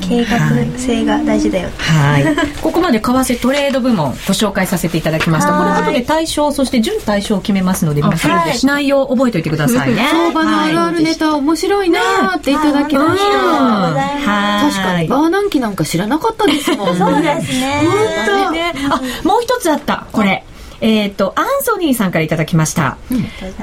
[0.00, 0.38] 計画
[0.78, 2.24] 性が大事だよはい。
[2.60, 5.52] ここまで為替トレード部門ご紹介させていただきました。
[5.52, 10.08] これ後で対象、そして準対象を決めますので、皆さんはい内容を覚えておいてくださいね。
[10.10, 14.72] 相場のあるあるネタ面白いなーっていただきましたはい。
[14.72, 17.82] 確かにバーナンキなんか知らなかったですもん そうですね
[18.50, 20.06] ねあ、もう一つあった。
[20.12, 20.44] これ。
[20.80, 22.96] えっ、と、アンソニーさんからいただきました。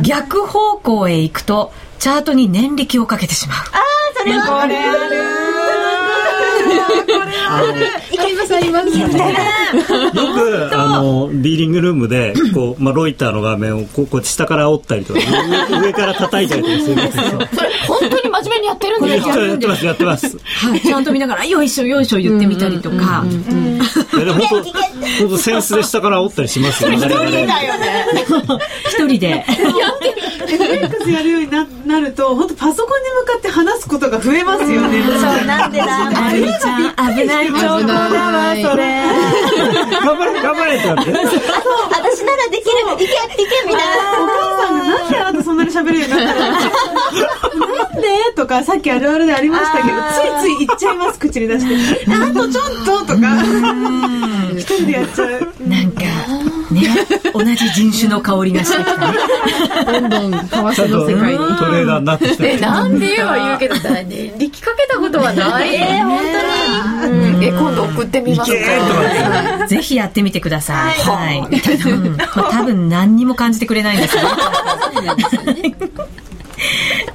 [0.01, 3.57] 逆方向へ行くと、チャートに念力をかけてしまう。
[4.17, 5.47] それはこれある。
[7.49, 7.61] あ
[8.25, 15.19] りますありますよ くあのディーリングルームでこう、まあ、ロイターの画面をこうこう下から折ったりとか
[15.69, 17.23] 上上から叩いたりとかするんですよ。
[17.87, 18.96] 本当に真面目にやってる？
[19.07, 23.23] やってますやってますはい、 ちゃんと見ながら、よいしょよいしょ言ってみたりとか。
[24.13, 24.71] いやでも本当
[25.19, 26.97] 本当センスで下から折ったりしますよね。
[26.97, 27.05] 一
[29.05, 29.45] 人で。
[30.47, 31.29] FX やる。
[31.29, 35.03] ようにななると本当パソコンに向かって話すことが増えますよね。
[35.03, 35.11] そ
[35.43, 36.09] うなんでだ。
[36.09, 37.47] なるみちゃん、危ない。
[37.47, 39.03] 兆候だわ、それ。
[40.01, 42.97] 頑張れ頑張れってなって私ならできるい。
[42.97, 43.07] けい。
[43.07, 43.13] け
[43.67, 43.83] みたい。
[44.17, 46.33] お母さんがなんであなたそんなに喋るようになった
[47.55, 49.97] のなんでとかさっきあるあるでありましたけど
[50.41, 53.43] ついつい言っちゃいます口に出して あとちょっととか
[54.51, 55.29] 一人でやっちゃう
[55.67, 56.01] なんか、
[56.71, 56.81] ね、
[57.33, 59.17] 同じ人種の香りがしてきたね。
[59.85, 61.37] どんどん為替の世界に。
[61.37, 65.75] ーダーになってきたえ、なんでは言うけど、だね、力かけたことはない。
[65.75, 66.19] え本
[67.01, 67.35] 当に。
[67.35, 69.67] うん、え、今度送ってみますか。
[69.67, 70.93] ぜひやってみてください。
[71.01, 71.43] はい。
[72.51, 74.21] 多分何にも感じてくれないんですよ。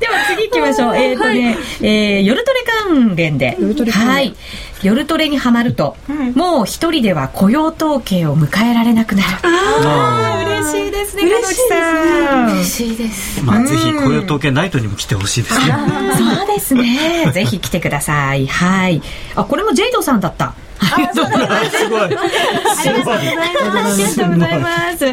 [0.00, 0.96] では次行きましょう。
[0.96, 3.56] えっ、とね、えー夜トレ関連で。
[3.60, 4.34] 夜トレはい。
[4.82, 5.96] 夜トレにはまると、
[6.34, 9.28] もう一人では雇用統計を迎えられなくなる。
[9.44, 12.52] あー嬉しいですね、かのきさん。
[12.52, 13.44] 嬉しいです。
[13.44, 15.74] まあぜひ雇用統計ナイトにも来てほしいですね
[16.16, 17.30] そうですね。
[17.32, 18.46] ぜひ来てください。
[18.46, 19.02] はい。
[19.34, 20.54] あ、これもジェイドさんだった。
[20.82, 21.78] ありがとうございます。
[21.78, 22.08] すごい。
[22.10, 23.16] すごい。
[23.16, 24.58] ありがとうござい。
[24.58, 25.04] ます。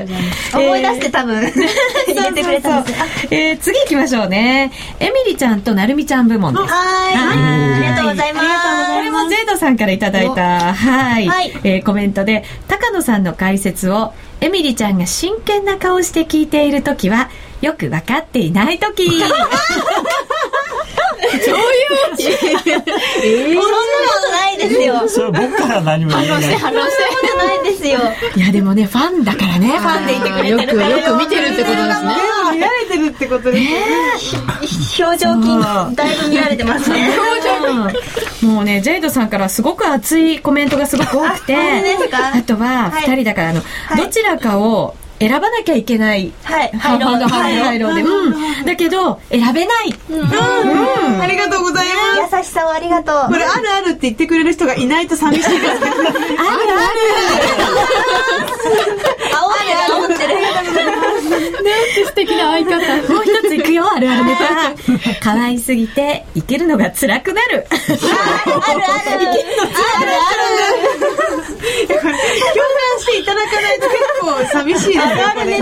[0.58, 0.82] 思い。
[0.82, 1.54] 出して多分入
[2.16, 4.72] れてくれたんですえ次行きましょうね。
[5.00, 6.66] エミリちゃんとなるみちゃん部門です。
[6.66, 7.16] はい。
[7.16, 8.34] ありがとうござい。
[8.34, 8.46] ます
[8.96, 10.00] これもゼイドさんからい。
[10.00, 10.30] ただい。
[10.34, 11.30] た、はい、
[11.64, 16.48] えコメントで、高野さんの解説を、エミリちゃんが真剣な顔して聞い。
[16.48, 16.72] てい。
[16.72, 17.30] るときは、
[17.62, 18.52] よく分かってい。
[18.52, 18.80] ない。
[18.80, 19.10] とき。
[21.30, 22.96] そんなこ
[24.22, 25.08] とないですよ。
[25.08, 26.44] それは僕から何も言えない。
[26.44, 26.88] そんなこ
[27.32, 28.00] とないですよ。
[28.36, 32.16] いや、でもね、ファンだからね、ファンでいてくれよく、てるからよく見てるってことですね。
[32.54, 37.10] 見られてるってことです表情筋だいぶ見られてますね。
[38.42, 43.04] うんもうね、ジェイドさんからすごく熱いコメントがすごく多くて、あとははい。
[43.10, 43.98] 二人だから、あの、はい。
[43.98, 46.32] どちらかを選ばなきゃいけない。
[46.44, 46.72] はい。
[46.78, 47.20] ハイロー。
[47.20, 47.64] ド、ハイロー。
[47.64, 48.02] ド、ハイローで。
[48.02, 48.66] うん。
[48.66, 49.94] だけど、選べない。
[51.22, 51.88] ありがとうござい
[52.22, 52.36] ます。
[52.38, 53.28] 優しさをありがとう。
[53.30, 55.64] これあるあるって言ってくれる人がいないと寂しいです。
[55.64, 55.70] ね
[56.40, 56.56] 青
[59.44, 60.36] いが思ってる。
[62.06, 63.14] 素敵な相方。
[63.14, 64.74] もう一ついくよ、あるあるネタ。
[65.22, 67.68] 可愛すぎて、生きるのが辛くなる。
[67.70, 67.84] ある
[68.64, 68.80] ある。
[68.80, 71.19] ある
[71.88, 72.10] 共感
[73.00, 75.04] していただかないと結構寂しいですよ
[75.36, 75.60] これ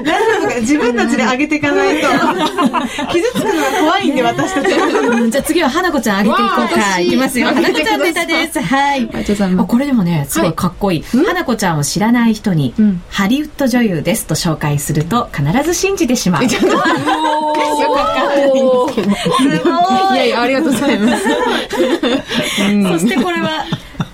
[0.00, 2.08] 大丈夫か自分たちで上げていかないと
[3.12, 7.00] 傷つくのが怖いんで私たちうんじゃあ次は花子ちゃんあげていこうか。
[7.00, 7.48] いきますよ。
[7.48, 8.60] 私花子ちゃんネタです。
[8.60, 9.06] はい。
[9.06, 11.02] これでもね、すごいかっこいい。
[11.02, 16.44] 花子ちゃんを知らない人に、んハリウッド女優ですと紹介すると必ず信じてしまう。
[16.48, 19.70] よくわかんないんですけど。
[20.14, 21.24] いやいや、ありがとうございます。
[21.24, 23.64] そしてこれは、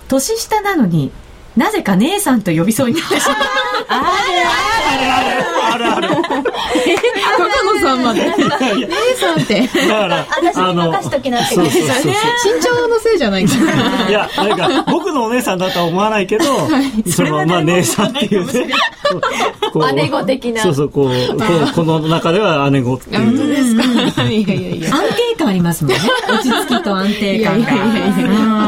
[0.09, 1.11] 年下なのに、
[1.57, 3.37] なぜか姉さんと呼びそうになってしまう。
[3.89, 8.21] あるある高野 さんまで。
[8.25, 8.31] 姉
[9.15, 9.61] さんって。
[9.61, 12.13] だから私に任しときなってそうそうそうそう
[12.57, 14.09] 身長のせいじゃないかな。
[14.09, 16.45] いや、なんか、僕のお姉さんだとは思わないけど、
[17.11, 18.73] そのまま姉さんっていうね。
[19.95, 23.55] 姉子的なそうそう、こう、こうこの中では姉子って本当いう。
[23.55, 24.25] ですか？
[24.25, 24.95] いやいやいや。
[24.95, 26.01] 安定感ありますもんね。
[26.29, 27.57] 落ち着きと安定感あ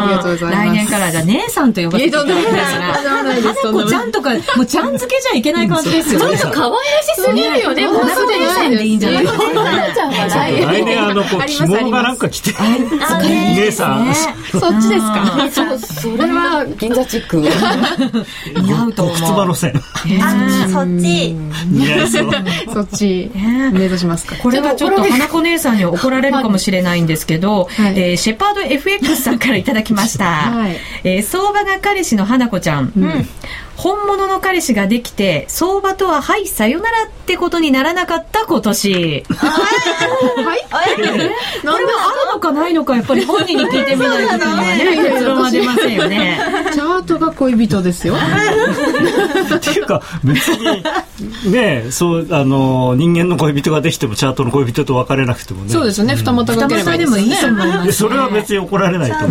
[0.08, 2.94] りがとうございます来年からじゃあ姉さんと呼ばせていただきますが。
[2.94, 3.62] とんでもないです。
[3.62, 6.38] とんでもない花子ちゃんとか、もうちゃん付けじゃいけない感じですよね。
[6.38, 8.40] 可愛らしすぎるよね、もうすでに。
[8.40, 9.42] 姉さんでいいんじゃないですか。
[10.36, 12.52] 来年あの、こう、着物がなんか着て、
[13.56, 14.14] 姉さん、
[14.52, 15.48] そっちですか？
[15.52, 17.36] そう、それは銀座チック。
[17.40, 19.14] 似合うと思う。
[19.16, 19.72] 靴場の線。
[20.22, 21.34] あそっち。
[21.66, 22.30] 似合いそう。
[22.74, 24.36] そっち、ね目指しますか。
[24.36, 27.94] これはちょっと花子姉さんに怒られるかもしれないんですけど、はい。
[27.98, 30.76] えーシェパード FX さんからいただきました、はい。
[31.04, 32.92] えー相場が彼氏の花子ちゃん、
[33.76, 39.24] 本物の彼氏ができて相場とははいさよならってことにならなかった今年。
[39.26, 39.34] こ
[41.78, 45.10] れはあるのかないのかやっぱり本人に聞いてみないとにはね。
[45.10, 46.38] 結論は出ませんよね。
[46.72, 48.14] チャートが恋人ですよ。
[48.14, 55.70] っていうか、別に、ねそう、あの、人間の恋人ができても、チャートの恋人と別れなくてもね。
[55.70, 56.14] そうですよね。
[56.14, 57.26] 二股がければいいですよね。
[57.26, 59.30] 二股でもいいと思いますでそれは別に怒られないと思う。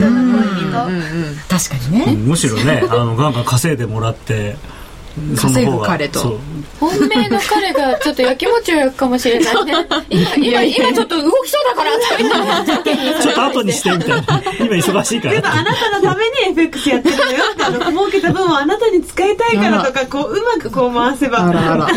[1.49, 4.84] 確かにね、むしろね、あの、ガンガン稼いでもらって、し
[5.35, 6.39] 稼ぐ彼と。
[6.79, 9.73] 本命の彼がちょっとやきもちを焼くかもしれないね。
[10.09, 11.91] 今今今ちょっと動きそうだから。
[11.91, 13.21] ってみたいな。
[13.21, 14.41] ちょっと後にしてみたいな。
[14.59, 17.43] 今忙しいかでもあらなたのために FX やってるのよ。
[17.53, 21.47] ってあの儲けた分をあなたに使いたいからとかこううまくこう回せば。
[21.47, 21.87] あらあら。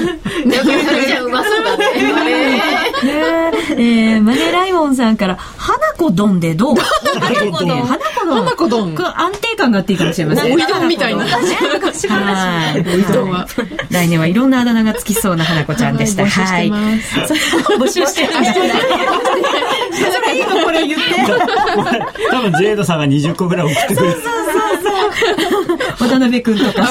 [0.47, 0.57] じ
[1.15, 1.65] ゃあうまそう。
[1.65, 1.85] だ ね
[3.03, 6.77] ねえーマネライオンさんから、花子丼でどう？
[7.21, 7.83] 花子丼。
[7.83, 8.45] 花子丼。
[8.45, 10.53] 花子丼これ安定感があっていいかもしれません。
[10.55, 11.25] おいどんみたいな。
[11.25, 11.31] は
[12.77, 12.81] い。
[12.81, 13.47] おいどんは
[13.91, 16.23] 来年はいろんなあだ名がつきそうな花子ちゃんでした。
[16.25, 16.71] 募集してますはい。
[17.79, 18.55] 募集してるんです
[20.15, 21.05] それいいのこれ言って。
[22.31, 24.17] 多分ジェイドさんが20個ぐらい送ってくれる
[25.99, 26.89] 渡辺くんとか。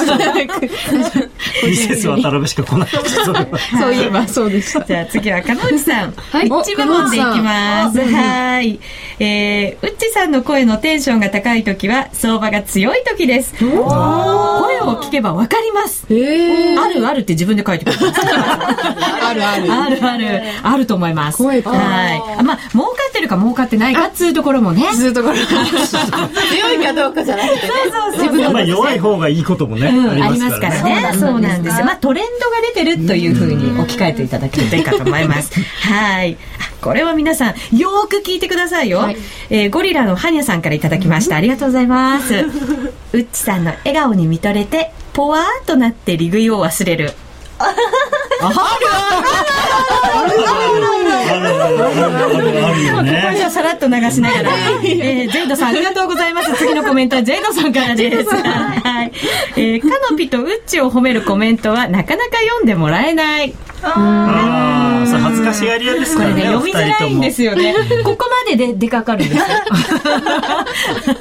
[1.66, 6.12] ミセス渡辺しか来ないそれはそういえばそうでしたじゃあ次は、かのうちさん。
[6.12, 8.00] はいウッチ部門でいきます。
[8.00, 8.80] はい。
[9.20, 13.54] えー、ウッチさんの声のテンションが高い時は、相場が強い時です。
[13.58, 16.06] 声を聞けばわかります。
[16.08, 19.28] あるあるって自分で書いてくれた。
[19.28, 21.38] あるあるあるある、あると思います。
[21.38, 22.22] 声かはい。
[22.38, 24.86] あまあ、儲かってるか儲かってないかっつうところもね。
[24.94, 27.72] ずっとこれ 強いかどうかじゃなくてね
[28.14, 31.10] 自分のまあ弱い方がいいこともね、うん、ありますからね。
[31.18, 31.84] そうなんですよ。
[31.84, 35.60] まあ、トレンドが出てるというふうに置き換えていただけるといいかと思います。
[35.60, 36.36] はい。
[36.60, 38.98] あこれは皆さん、よーく聞いてくださいよ。
[38.98, 39.16] はい
[39.50, 41.36] えーゴリラのハニャさんからいただきました。
[41.36, 42.34] ありがとうございます。
[43.12, 47.12] うっちさんの笑顔に見とれて、ぽわーっとなって利食いを忘れる。
[47.58, 47.76] ある
[48.42, 48.54] ある
[50.14, 50.48] あるよ
[52.98, 54.50] ここにはさらっと流しながら、
[54.82, 56.54] えー、ジェイドさんありがとうございます。
[56.54, 58.28] 次のコメントはジェイドさんからです。
[58.28, 59.12] はい。
[59.56, 63.54] えー、カノピとウッチを褒めるコメントはなかなか読んでもらえない。
[63.82, 67.74] ああそれ恥ずかしがり屋ですこれね、からね読みづらいんですよね。
[68.04, 69.46] ここまでで出かかるんですよ。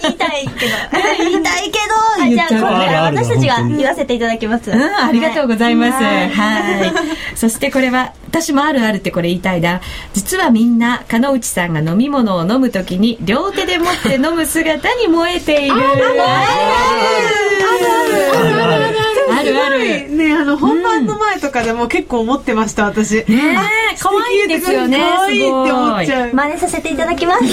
[0.01, 0.75] 言いたいけど
[1.17, 1.97] 言いたいけど
[2.29, 6.03] じゃあ今回はある私たちが言わせていただきますうん、ありがとうございます。
[6.03, 6.93] はいはい。
[7.35, 9.81] そしてこれは、私もあるあるってこれ言いたいな。
[10.13, 15.75] 実はみんな、かのうちさんが飲み物を飲むときに、両手で持って飲む姿に燃えている。
[15.75, 15.77] あ
[19.43, 19.79] るある。
[19.79, 23.25] ねねあの本番の前とかでも結構思ってました私え、
[23.99, 24.97] 可愛いですよね。
[24.97, 27.43] 可愛いって思っちゃう真似させていただきます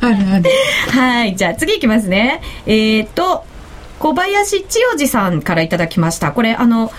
[0.00, 0.50] あるある
[0.90, 2.42] はい、じゃあ次いきますね。
[2.66, 3.44] えーと、
[3.98, 6.32] 小林千代治さんからいただきました。
[6.32, 6.92] これ、あの、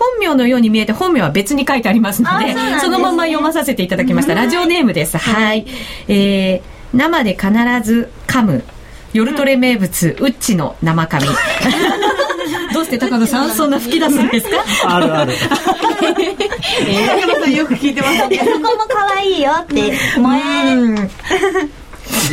[0.00, 4.34] 本名のように見えて本名は別に書いてありますので、あそですねそのまま読まさせていただきました。
[4.34, 5.18] ラジオネームです。
[5.18, 5.66] はい。
[6.08, 7.48] えー、生で必
[7.84, 8.64] ず噛む。
[9.12, 11.26] 夜トレ名物、ウッチの生髪。
[12.72, 14.62] どうして高野さんそんな吹き出すんですか？
[14.96, 15.32] あるある
[16.00, 19.74] 高野さんよく聞いてますねそこも可愛いよって
[20.14, 21.08] 萌え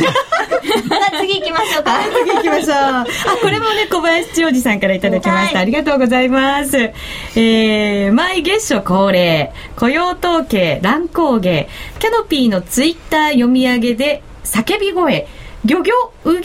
[1.20, 2.74] 次行きましょうか次行きましょう。
[2.74, 3.06] あ、
[3.40, 5.58] これもね、小林千代治さんからいただきました。
[5.58, 6.76] はいありがとうございます。
[6.78, 15.26] えー、毎月初恒例、雇用統計、乱高下、キャノピーのツイッター読み上げで、叫び声、
[15.64, 16.42] ギョギョ、うげー、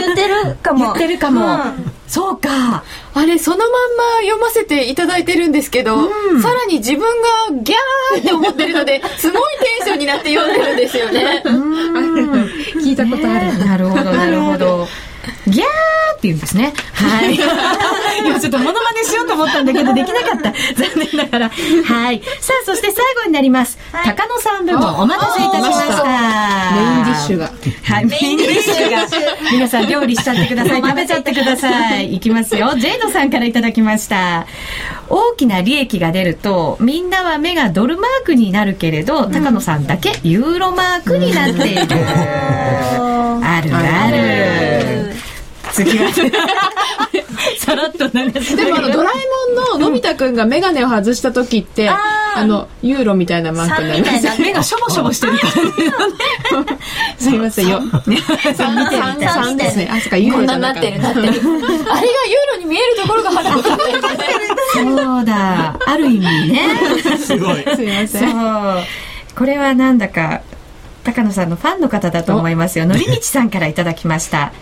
[0.00, 0.78] 言ってるかも。
[0.78, 1.46] 言ってるかも。
[1.46, 1.92] うん。
[2.06, 2.84] そうか。
[3.14, 3.74] あれそのまんま
[4.22, 6.08] 読ませていただいてるんですけど、
[6.42, 11.42] さらに自分がギャーって思ってるので すごいテンションになって読んでるんですよね。
[12.82, 13.58] 聞いたことある。
[13.66, 14.88] なるほど、なるほど。
[15.52, 16.72] ギャーって言うんですね。
[16.94, 17.34] はい。
[18.26, 20.52] 今ちょっとモノマネしようと思ったんだけど、できなかった。
[20.52, 21.50] 残念ながら。
[21.50, 22.22] はい。
[22.40, 23.78] さあ、そして最後になります。
[24.04, 26.04] 高野さん部門、お待たせいたしました。
[26.74, 29.06] メインディッシュがはい、メインディッシュが。
[29.50, 30.80] 皆さん料理しちゃってください。
[30.80, 32.14] 食べちゃってください。
[32.14, 32.72] いきますよ。
[32.76, 34.46] ジェイドさんからいただきました。
[35.08, 41.82] 大きな利益が出ると、みんなは目がドルマークになるけれど、高野さんだけユーロマークになっている。
[43.44, 45.12] あるある。
[45.72, 46.10] 次は、
[47.58, 55.52] さらっと流しでもあの ドラえもんののび太くんが眼鏡を外した時ってあのユーロみたいなマークになります目がしょぼしょぼしてるから。
[57.18, 58.54] すいませんよ見てみたい。
[58.54, 61.56] 3ですねあそっかユーロじゃなかっななってるなってるあれがユー
[62.54, 64.08] ロに見えるところが花子ちゃんだよね
[64.74, 65.76] そうだ。
[65.86, 66.60] ある意味ね。
[67.18, 68.82] すごいたすいませそんう。
[69.36, 70.40] これはなんだか、
[71.04, 72.86] 高野さんのファンの方だと思いますよ。
[72.86, 74.52] のりみちさんからいただきました。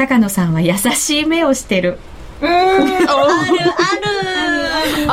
[0.00, 1.98] 高野さんは優しい目をしてる。
[2.40, 2.48] ある
[3.06, 4.59] ある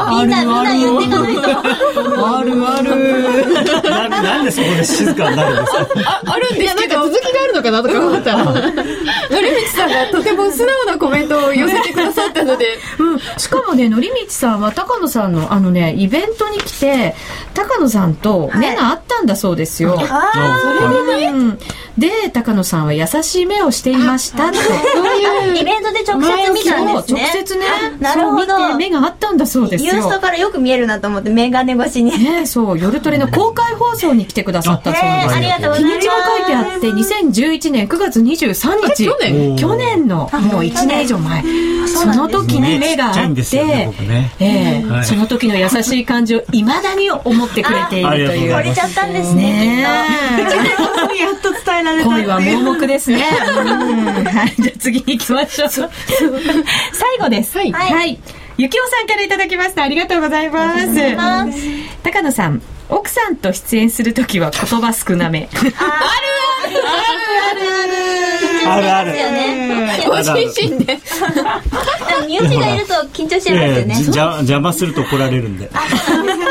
[0.09, 1.41] みんなみんな言っていかないと
[2.27, 2.87] あるある。
[3.83, 5.81] ななんでそこで静かになるんですか？
[6.05, 8.43] ああるんですけどなんか続きがあるのかなとか思ったら。
[8.45, 12.77] のりみちさんがとても素直なコメントを寄せてくださったので。
[12.99, 17.15] うん、しかもね、のりみちさんは高野さんのあのね、イベントに来て、
[17.53, 19.97] 高野さんと目が合ったんだそうですよ。
[19.99, 20.69] あそ
[21.13, 21.57] れでね、
[21.97, 24.57] で、高野さんは優しい目をしていましたって。
[24.59, 24.61] あ
[25.47, 27.29] イベントで直接見たんですね。
[27.31, 27.65] そう直接ね、
[27.99, 28.75] なるほど。
[28.75, 29.93] 目が合ったんだそうですよ。
[29.93, 39.05] ユーストからよく見えるなと思ってメガネ越しにねそう、夜トレの公開放送に来てくださったそうですありがとうございます日にちが書いてあって、2011年9月23日。
[39.05, 40.29] 去年去年の、もう
[40.61, 41.43] 1年以上前。
[41.87, 43.89] その時に目があって、
[44.39, 48.55] えその時の優しい感じを未だに思ってくれているという。
[48.55, 49.81] あ惚れちゃったんですね。
[49.81, 53.23] やっと伝えられた恋は盲目ですね。
[53.49, 54.53] うんはい。
[54.57, 55.69] じゃあ次に行きましょう。
[55.69, 55.89] 最
[57.19, 57.57] 後です。
[57.57, 57.63] は
[58.05, 58.19] い。
[58.57, 58.63] はい。
[58.63, 59.83] ゆきおさんからいただきました。
[59.83, 60.89] ありがとうございます。
[62.03, 65.47] 高野さん、奥さんと出演するときは言葉少なめ。
[68.69, 69.13] あるある。
[69.13, 70.99] ですよねご自身で。
[72.27, 73.95] 身内がいると緊張しちゃいますよね。
[74.39, 75.69] 邪魔すると怒られるんで。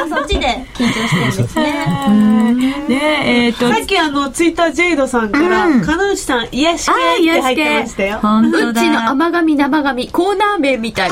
[0.09, 2.46] そっちで緊張してるんですね
[2.89, 6.93] ねえ、えっと、さっきあのツイッタージェイドさんから「カヌーシさん癒し系」
[7.33, 8.19] って入ってましたよ。
[8.21, 8.69] 本当だ。
[8.71, 11.11] うちの甘神生神コーナー名みたい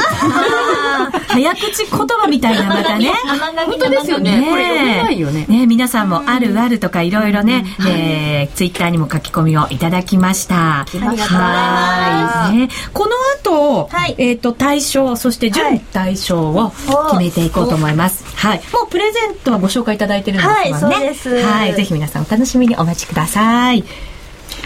[1.29, 3.13] 早口言葉みたいなまたね。
[3.67, 4.47] 本当ですよね。
[4.49, 5.47] これ読めないよね。
[5.49, 10.81] ね皆さんもあるあるとかいろいろね、えー、ツイッターにも書き込みをいただきました。
[10.81, 12.53] ありがとうございます。
[12.53, 13.13] ね、この
[13.43, 14.15] 後、はい。
[14.19, 16.73] えっ、と、対象、そして準対象を
[17.11, 18.25] 決めていこうと思います。
[18.37, 18.63] はい。
[18.73, 20.97] もうプレゼントはご紹介いただいてるんですもんね。
[20.97, 21.29] はいそうです
[21.65, 21.75] はい。
[21.75, 23.85] ぜひ皆さんお楽しみにお待ちください。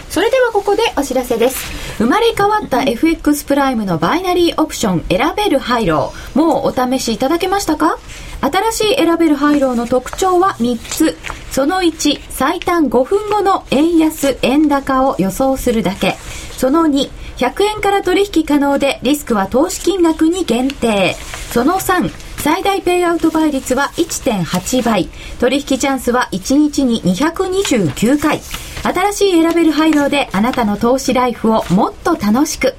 [0.09, 1.97] それではここでお知らせです。
[1.97, 6.37] 生まれ変わった FX プライムのバイナリーオプション選べるハイロー。
[6.37, 7.97] もうお試しいただけましたか？
[8.41, 11.17] 新しい選べるハイローの特徴は3つ。
[11.51, 16.17] その1最短5分後の円安円高を予想するだけ。
[16.57, 21.15] その2 100円から取引可能でリスクは投資金額に限定。
[21.53, 25.09] その3最大ペイアウト倍率は1.8倍。
[25.41, 28.39] 取引チャンスは1日に229回。
[28.81, 32.75] 新しい選べる配慮であなたの投資ライフをもっと楽しく。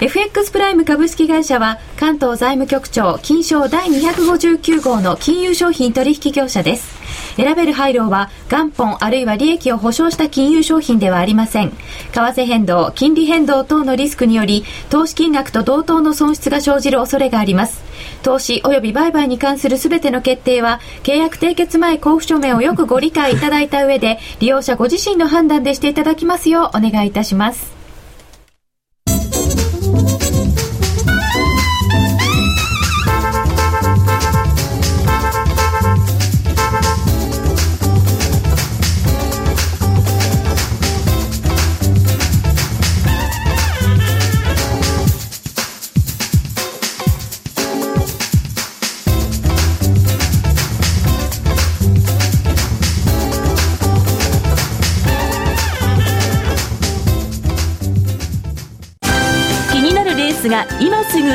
[0.00, 6.98] FX プライム株式会社は関東財務局長金賞第259号の金融商品取引業者です。
[7.36, 11.70] 選べる配慮は元本あるいは利益を保証した金融商品ではありません。
[11.70, 11.76] 為
[12.14, 17.82] 替変動金利変動等のリスクにより投資金額と同等の損失が生じる恐れがあります。
[18.22, 27.79] 投資及び売買に関する全ての決定は契約締結前交付書面をよくご理解いただいた上で利用者ご自身の判断でしていただきますようお願いいたします。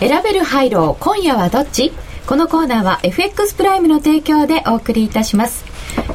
[0.00, 1.92] 選べるハイロー今夜はどっち？
[2.26, 5.64] このコーナーは FX プライムの提供でお送りいたします。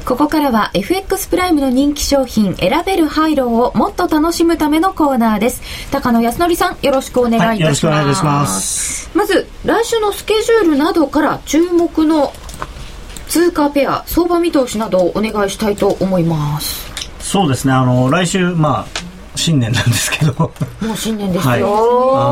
[0.05, 5.61] ここからは FX プライムの人気商品選べるハイローをもっと楽しむためのコーナーです。
[5.91, 9.09] 高野康則さんよろしくお願いいたします、はいよろしくお願いいたします。
[9.15, 12.34] まず来週のスケジュールなどから注目の
[13.27, 16.89] 通貨ペア相場見通しなどをお願いしたいと思います。
[17.19, 17.73] そうですね。
[17.73, 19.09] あの来週まあ
[19.39, 20.33] 新年なんですけど。
[20.81, 21.65] もう新年ですよ、はい、あ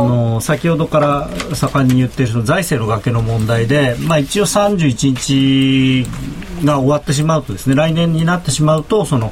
[0.08, 6.08] の先ほどから盛んに言ってるその財政の崖の問題で、まあ、一応31日
[6.66, 9.32] が終わってしまうとですね来年になってしまうとその、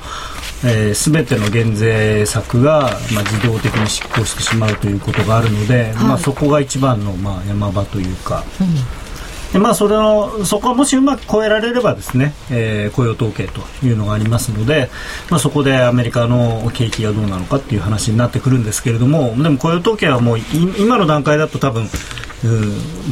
[0.66, 2.82] えー、全ての減税策が、
[3.14, 8.44] まあ、自動的に執行してしまうということがあるので、まあ、そこが一番の、まあ、山場というか。
[9.56, 14.90] でまあ、それのそこはもしうまく超えられればですね、えー、雇用統計というのがありますので、
[15.30, 20.40] まあ、そこでアメリカの景気がどうなのかっていう話になってくるんですけれどもでも雇用統計はもう
[20.78, 21.88] 今の段階だと多分
[22.44, 22.52] うん、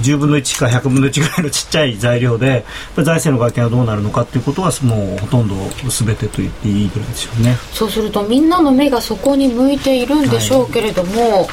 [0.01, 2.65] 10分の1か100分の1ぐらいのちっちゃい材料で
[2.97, 5.55] 財政の外見はどうなるのかということはもうほとんど
[5.89, 11.47] 全てと言っていいぐらいでしょうねそうするとみんなの目がそこに向いているんでしょうけれども、はい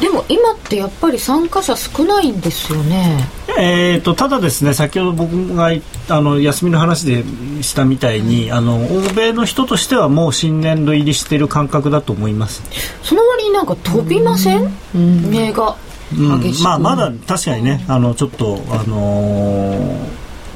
[0.00, 3.37] でも今ってやっぱり参加者少ないんですよね。
[3.56, 5.70] えーと、ただですね先ほど僕が
[6.08, 7.24] あの休みの話で
[7.62, 12.62] したみたいに、うん、あの欧米の人としてはもう新年度入りしている感覚だと思います。
[13.02, 15.76] その割になんか飛びません、うん、目が
[16.12, 19.72] 激しく、うん、まあ、まだ確かにねあのちょっとあの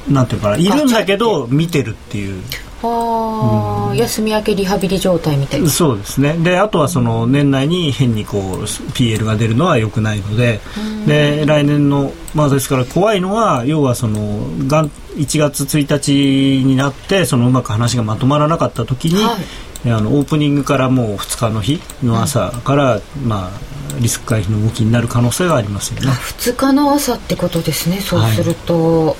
[0.09, 2.43] ー、なんていうかないるんだけど見てるっていう
[2.83, 6.33] あ、うん、休み明けリハビリ状態みたいなそうですね。
[6.33, 10.59] であとはその年内に変にこう PL が出るのはよくないので
[11.05, 19.37] で来年のまあですから怖いのは要はそのがん1月1日になってそのうまく話がまとまらなかった時に、は
[19.85, 26.07] い、あのオープニングからもう2日の日の朝から、まあリスク回避の動きになる可能性がありますよね。
[26.09, 29.15] 2日の朝ってことですねそうすると、はい、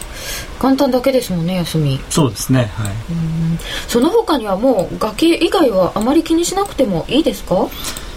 [0.61, 1.99] 元旦だけですもんね休み。
[2.09, 2.93] そうですねはい。
[3.87, 7.67] その他にはもう崖以外はあまり気にしなくてもいいですか？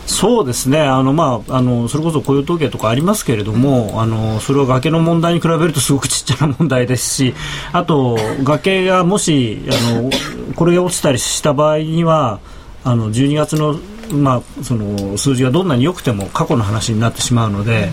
[0.07, 7.35] そうですねあの、まあ、あのそれこそ雇用統計とかありますけれども、うん、あのそれは崖の問題に比べるとすごくちっちゃな問題ですし
[7.73, 10.11] あと崖がもしあの
[10.55, 12.39] これが落ちたりした場合には
[12.85, 13.81] あの12月の
[14.13, 17.91] まあ、その数字がどんなに良くても過去の話になってしまうので、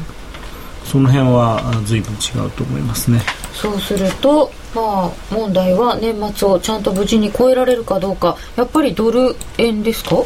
[0.86, 3.22] その辺は随分違うと思いますね。
[3.54, 10.18] そうすると、まあ、問題は年末をちゃんと無事に超えられるかどうかやっぱりドル円ですか？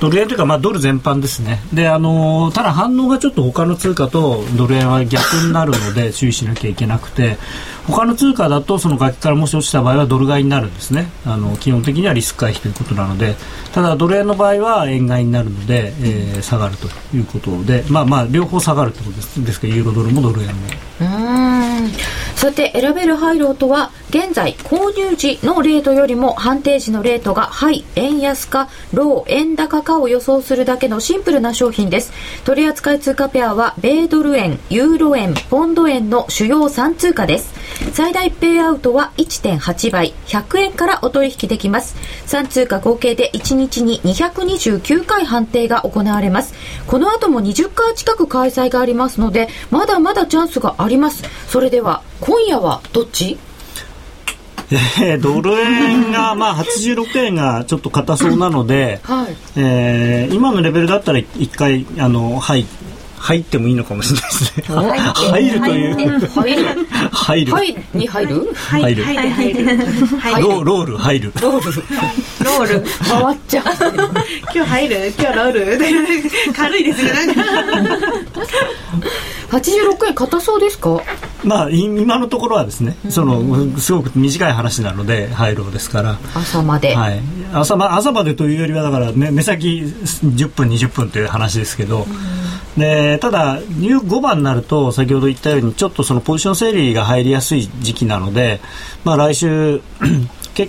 [0.00, 1.60] ドル円というか、まあ、ドル全般ですね。
[1.72, 7.38] で、あのただ反応がちょっと他の通貨とドル円は逆になるので 注意しなきゃいけなくて、
[7.86, 11.10] 他の通貨だとその崖からもし落ちた場合はドル買いになるんですね。
[11.26, 13.36] あの基本的にはリスク回避ということなので、
[13.72, 19.44] ただドル円の場合は円買いになるので、えー、下がるということで、まあまあ両方下がるということです。
[19.44, 20.54] ですからユーロドルもドル円も。
[21.00, 21.04] う
[21.64, 21.67] ん
[22.36, 32.12] さて選べる配慮とは現在購入時のレートよりも判定時のレートがハイ円安かロー円高かを予想するだけのシンプルな商品です。
[32.44, 37.57] 取扱通貨ペアは米ドル円ユーロ円ポンド円の主要3通貨です。
[37.92, 41.96] 最大ペイアウトは1.8倍100円からお取引できます。
[42.26, 46.54] 3通貨合計で1日に229回判定が行われます。
[46.86, 51.24] この後も20回近く開催がありますのでまだまだチャンスがあります。
[51.48, 53.38] それでは今夜はどっち？
[54.70, 59.36] えー、ドル円が、まあ、86円がちょっと硬そうなので、はい。
[59.56, 62.66] えー、今のレベルだったら一回あの入
[63.18, 64.64] 入ってもいいのかもしれないですね。
[64.70, 66.20] 入るという。
[66.28, 66.86] 入る。
[67.12, 67.52] 入る。
[67.52, 69.04] 入に入る入る。
[69.04, 70.42] 入る。
[70.42, 71.32] ロロール入る。
[71.40, 71.82] ロール。
[72.44, 72.84] ロール。
[73.08, 73.64] 回っちゃう。
[74.54, 75.12] 今日入る？
[75.18, 75.78] 今日ロール？
[76.54, 77.98] 軽いですね、なんか。
[79.50, 81.00] 86円硬そうですか？
[81.44, 86.18] まあ今のところはですね、そのすごく短い話なので廃炉ですから。
[86.34, 87.20] 朝まで、はい、
[87.52, 92.06] 朝ま朝までというよりはだから、ね、目先10分20分という話ですけど、
[92.76, 98.60] でただ5番になると先ほど言ったようにちょっとそのポジション整理が入りやすい時期なので、
[99.04, 99.80] まあ、来週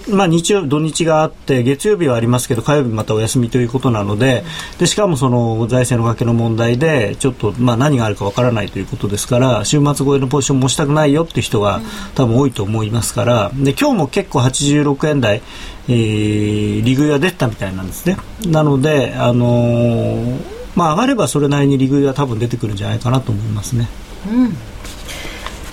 [0.10, 4.44] まあ、日曜土日があって月曜日はありますけど火曜日またお休みということなので
[4.78, 11.82] でしかもその財政の崖の問題でちょっと、まあ、何があるかわからないということですから週末超えのポジションもしたくないよっていう人が
[12.16, 15.42] 多分多いと思いますからで今日も結構86円台、
[15.88, 18.18] えー、利食いが出たみたいなんですね。
[18.46, 20.40] なので、あのー、
[20.76, 23.90] まあ、上がればそれなりに利食いは多分出てくるんじゃないかなと思いますね。
[24.30, 24.58] うん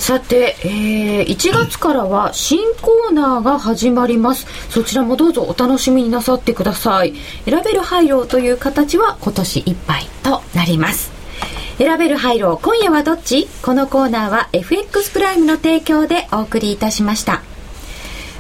[0.07, 4.47] さて、えー、1月からは新コーナーが始まります。
[4.71, 7.15] そちらもどうぞお楽しみになさってください。
[7.45, 11.11] 選べる配慮という形は今年いっぱいとなります。
[11.79, 13.49] 選べる配慮今夜はどっち？
[13.63, 17.43] このコーナーは FX プライムの提供でお送りいたしました。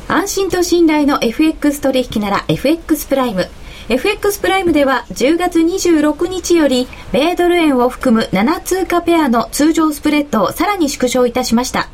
[0.07, 3.49] 安心と信頼の FX 取引なら FX プライム。
[3.89, 11.89] FX プライムでは10月26日より米ドル円を含む7通貨ペアの通常スプレッドをさらに縮小いたしました。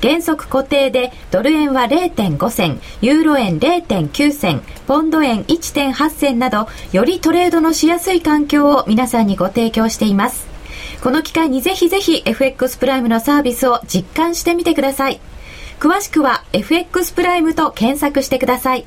[0.00, 10.46] 原則固定でドル円は0.5銭、ユーロ円0.9銭、ポンド円1.8銭などよりトレードのしやすい環境を皆さんにご提供しています。
[11.02, 15.20] この機会にぜひぜひ FX プライムのサービスを実感してみてください。
[15.78, 18.86] 詳しくは FX プライムと検索してください。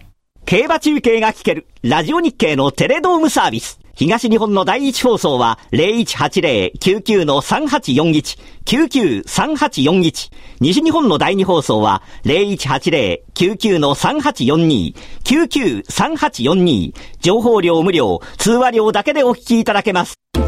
[0.51, 3.79] 競馬中継が聞ける、ラジオ日経のテレドームサービス。
[3.95, 10.29] 東日本の第一放送は、0180-99-3841、99-3841。
[10.59, 14.93] 西日本の第二放送は、0180-99-3842、
[15.23, 16.93] 99-3842。
[17.21, 20.15] 情報量無料、通話料だけでお聞きいただけます。
[20.33, 20.41] ラ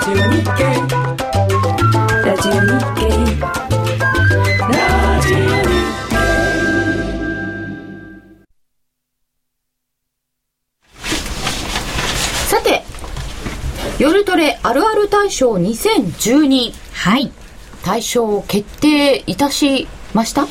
[0.00, 0.50] ジオ日経
[2.24, 2.58] ラジオ日
[2.94, 2.99] 経
[14.00, 16.72] 夜トレあるある大賞2012。
[16.94, 17.30] はい。
[17.84, 20.46] 大賞決定いたしました？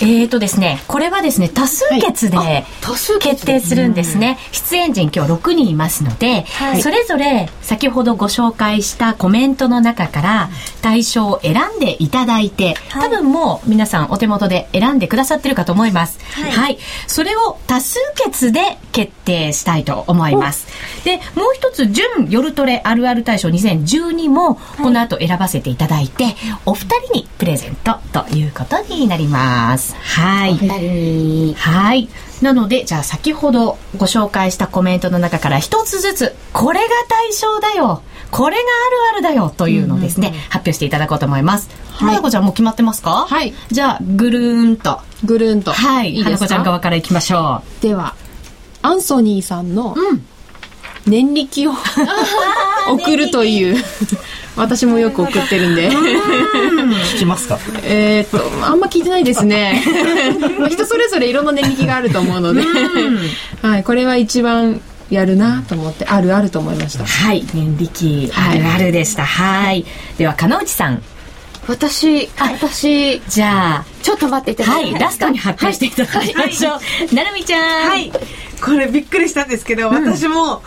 [0.00, 4.38] えーとですね、これはですね、多数決で多数決決定するんですね。
[4.52, 10.48] 出演陣今日6人いますので、はいそれぞれ先ほどご紹介したコメントの中から
[10.80, 16.18] 対象を選んでいただいて、はい多分もう皆さんお手元で選んでくださってるかと思います。
[16.32, 16.78] はいはい。
[17.06, 20.66] それを多数決で決定したいと思います。
[21.04, 26.34] で、もう一つ、準夜トレあるある大賞2012もこの後選ばせていただいて、
[26.66, 29.87] お二人にプレゼントということになります。
[29.94, 31.54] はい。
[31.54, 32.08] はい。
[32.42, 38.02] なので、じゃあ先ほどご紹介したコメントの中から一つずつ、これが対象だよ。
[38.30, 41.68] これがあるあるだよというのをですね、発表していただこうと思います。
[41.92, 43.26] 花子ちゃんもう決まってますか？
[43.28, 43.54] はい。
[43.70, 45.00] じゃあ、ぐるーんと。
[45.24, 45.72] ぐるんと。
[45.72, 46.14] はい。
[46.14, 48.14] いい花子ちゃんか側からいきましょでは、
[48.82, 50.00] アンソニーさんのう。
[50.00, 50.26] うん。
[51.06, 51.74] 年力を
[52.90, 53.76] 送るという、
[54.56, 55.90] 私もよく送ってるんで。
[55.90, 57.58] 聞きますか？
[57.84, 59.82] えーっと、あんま聞いてないですね。
[60.58, 62.62] まあ人それぞれいろんな年力があると思うので、
[63.62, 64.80] はい、これは一番
[65.10, 67.04] やるなと思って、あるあると思いました。
[67.06, 67.46] はい。
[67.54, 69.24] 年力あるあるでした。
[69.24, 69.84] はい。
[70.18, 71.02] では、金内さん。
[71.66, 74.70] 私、私、じゃちょっと待っていた。
[74.72, 76.80] だていいラストに発表していただきましょ
[77.10, 77.14] う。
[77.14, 77.90] なるみちゃん。
[77.90, 78.10] はい。
[78.62, 80.62] これびっくりしたんですけど、私も、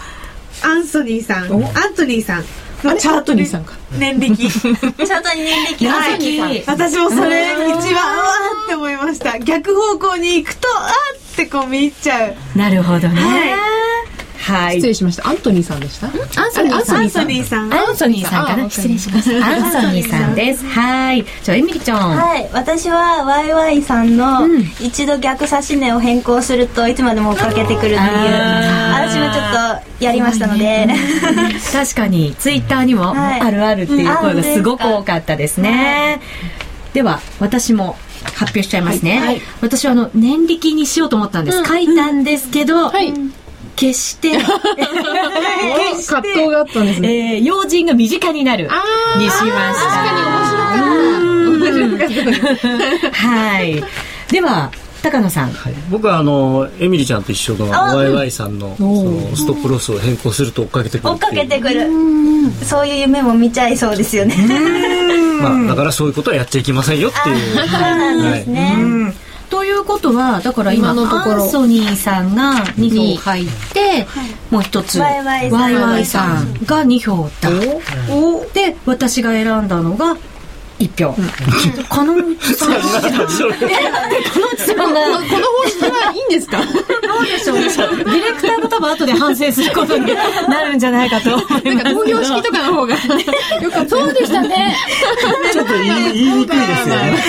[0.64, 2.44] アンソニーさん、アントニーさん
[2.84, 4.36] のチャートにさんか年力。
[4.38, 9.38] チャートに年歴が はいはい私もそれ一番、うわーって思いました。
[9.40, 12.58] 逆方向に行くと、あーってこう見入っちゃう。
[12.58, 13.22] なるほどね。
[13.22, 13.81] はい。
[14.76, 15.28] 失礼しました。
[15.28, 16.08] アントニーさんでした？
[16.08, 17.74] アンソニーさんアンソニーさん。
[17.74, 18.66] アンソニーさんかな？
[18.66, 19.44] あ失礼します。
[19.44, 20.66] アンソニーさんです。
[20.66, 21.26] はい。
[21.44, 22.16] じゃあ、エミリちゃん。
[22.18, 24.48] はい私はワイワイさんの
[24.80, 27.98] 一度逆差し値を変更するといつまでも追っかけてくるっていう
[28.92, 30.88] 私もちょっとやりましたので
[31.72, 36.20] 確かに、ツイッターにも、はいあるあるっていう声がうんすごく多かったですね。
[36.94, 37.96] では、私も
[38.36, 39.42] 発表しちゃいますね。
[39.62, 41.64] 私は、あの、年力にしようと思ったんです。
[41.64, 43.14] 書いたんですけど、はい。
[43.82, 44.38] 決して、
[46.08, 47.38] 葛藤があったんですね。
[47.38, 48.68] えー、用心が身近になる。
[48.70, 50.06] あにしました。
[51.50, 53.28] 面白かった。
[53.28, 53.84] はい。
[54.30, 54.72] では、
[55.02, 55.52] 高野さん。
[55.52, 61.88] はい、僕はあのエミリちゃんと一緒のワイワイさんのそのストップロスを変更すると追っかけてくる追っかけてくる。
[62.64, 64.36] そういう夢も見ちゃいそうですよね。
[65.42, 67.68] まあ、だからそういうことはやっちゃいけませんよっていう。
[67.68, 69.16] そうなんですね、
[69.52, 71.44] ということは、だから今、今のところ。
[71.44, 74.08] アンソニーさんが2票入って、
[74.50, 75.62] もう一つ、ワイワイさん。
[75.62, 77.50] ワイワイさんが2票だ。
[78.54, 80.16] で、私が選んだのが
[80.82, 81.14] 1票。
[81.90, 86.58] 金内さん、金内さんが、この方式はいいんですか？
[86.58, 86.64] ど
[87.20, 87.58] うでしょう。
[87.60, 90.08] ディレクターが多分後で反省することに
[90.50, 91.76] なるんじゃないかと思いますけど。
[91.76, 93.00] なんか投票式とかの方がよ
[93.72, 93.90] かった。
[93.90, 94.76] そうでしたね。
[95.54, 97.20] ちょっと言いにくいですよね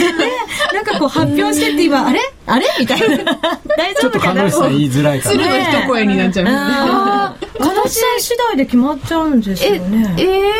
[0.73, 2.21] なんかこう発表してって今、あれ？
[2.53, 2.67] あれ？
[2.81, 3.07] みたいな。
[3.77, 4.43] 大ちょっと丈夫かな？
[4.43, 6.61] 金内さん言いづらいから鶴の一声になっちゃいますね。
[6.69, 10.15] あー金内さん次第で決まっちゃうんですよね。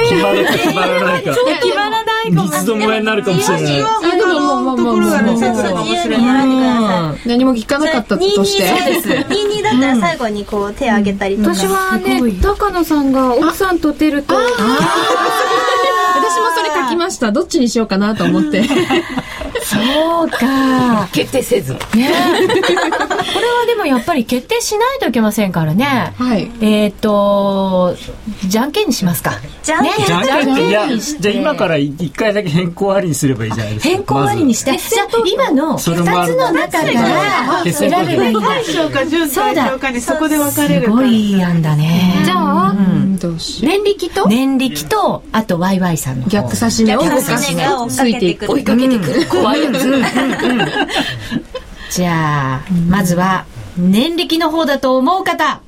[0.09, 3.87] 決まるか決まらないか決まらないかも三つどもえになるかもしれないいや
[4.17, 8.65] でもまあまあまあところがね、まあまあ先生が面白い自由に選んでください何も聞かなかったとして。
[8.65, 14.41] 22だったら最後にこう手を挙げたりとか、私はね、高野さんが奥さんと出ると、そ
[16.63, 18.63] れ書きましたどっちにしようかなと思って
[19.65, 21.09] そうか。
[21.13, 21.73] 決定せず。
[21.75, 21.79] ね。
[21.79, 26.13] これはでもやっぱり決定しないといけませんからね。
[26.17, 26.51] はい。
[26.61, 27.97] えっ、と、
[28.47, 29.33] じゃんけんにしますか。
[29.63, 29.99] じゃんけん。
[29.99, 30.05] ね。
[30.07, 30.69] じゃんけん。
[30.69, 33.89] いやじゃあ今から一回だけ変更ありにすればいいじゃないですか。
[33.91, 36.33] 変更ありにして、じゃあ今のそれもある。
[36.33, 38.35] 2つの中から選べばいい。
[38.35, 42.23] 大将か準大将かにそこで分かれるすごいいい案だね。
[42.25, 43.02] じゃあ、どうしよ
[43.63, 44.29] 年力と？
[44.29, 46.29] 年力と、あとワイワイさんの。
[46.29, 49.27] 逆差し目を動か差しし目が追っかけてくる追いかけてくる。
[49.27, 50.03] 怖いやつ。
[51.91, 53.45] じゃあ、まずは、
[53.77, 55.61] 年力の方だと思う方。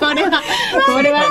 [0.00, 0.42] これは、
[0.86, 1.22] これは、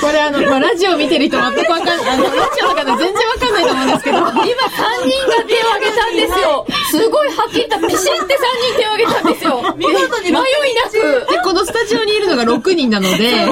[0.00, 6.66] これあの、まあ、ラジオ見てる人全くわかんない、あの、ラジオの方全然わかんないと思うんですけど、今3人が手を挙げたんですよ。
[6.90, 9.74] すごいはっきりとピシって3人手を挙げたんですよ。
[9.76, 10.42] 見事に迷いな
[10.90, 11.32] く。
[11.32, 13.46] で、このスタジオにいるのが6人なので、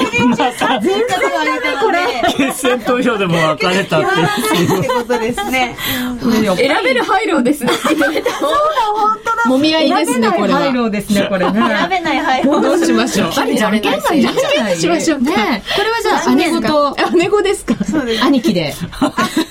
[2.36, 5.76] 決戦投票でも分かれたっていうってことですね
[6.56, 7.70] 選べる配慮ですね。
[9.46, 10.60] もみ合いですね、これは。
[10.60, 11.60] 慮ですね、これね。
[11.60, 13.32] 選べない配慮どうしましょう。
[13.32, 15.30] じゃんけんなんじゃんけんしましょうか。
[15.30, 15.62] ね。
[15.76, 17.84] これはじゃあ、姉子と、姉子ですか？
[17.84, 18.24] そうです。
[18.24, 18.74] 兄貴で。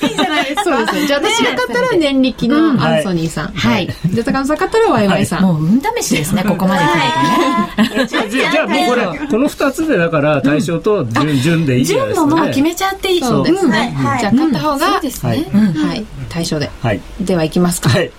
[0.02, 0.56] いいじゃないです。
[0.56, 0.96] かそうです。
[0.96, 1.08] ね。
[1.08, 3.48] じゃあ私が勝ったら年力のアンソニーさん。
[3.54, 3.88] はい。
[4.08, 5.42] じゃあ高野さん勝ったらワイワイさん。
[5.44, 8.08] もう運試しですね、ここまで来るとね。
[8.08, 12.30] じゃあじゃあもうこれこの2つでだから対象と順順でいいじゃないですかね。
[12.30, 13.22] 順ももう決めちゃっていい。
[13.22, 13.44] そう。
[13.46, 13.94] ですね。
[13.98, 14.20] はい。
[14.20, 15.44] じゃあ勝った方が、はい
[15.88, 16.70] はい、対象で。
[16.82, 17.00] はい。
[17.22, 17.90] では行きますか。
[17.90, 18.12] はい。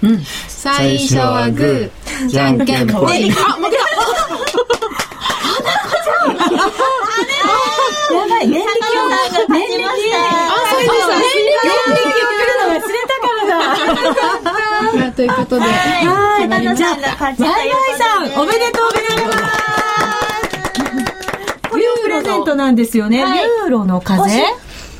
[0.49, 3.31] 最初はグー、じゃんけんぽい。
[3.31, 4.94] あ、負けた
[15.25, 16.49] いうことで、はい。
[16.49, 17.57] 高野さんが勝ちというこ
[18.23, 18.37] とで。
[18.41, 19.55] おめでとうございます。
[21.77, 23.19] ユーロプレゼントなんですよね。
[23.19, 24.45] ユーロの風。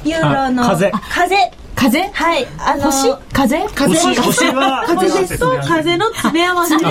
[0.05, 0.91] ユーロのあ風。
[1.09, 1.53] 風。
[1.77, 2.11] 風？
[2.13, 2.47] はい。
[2.59, 3.15] あの星？
[3.35, 3.59] 風？
[3.75, 3.93] 風？
[3.93, 6.91] ですと風の詰め合わせです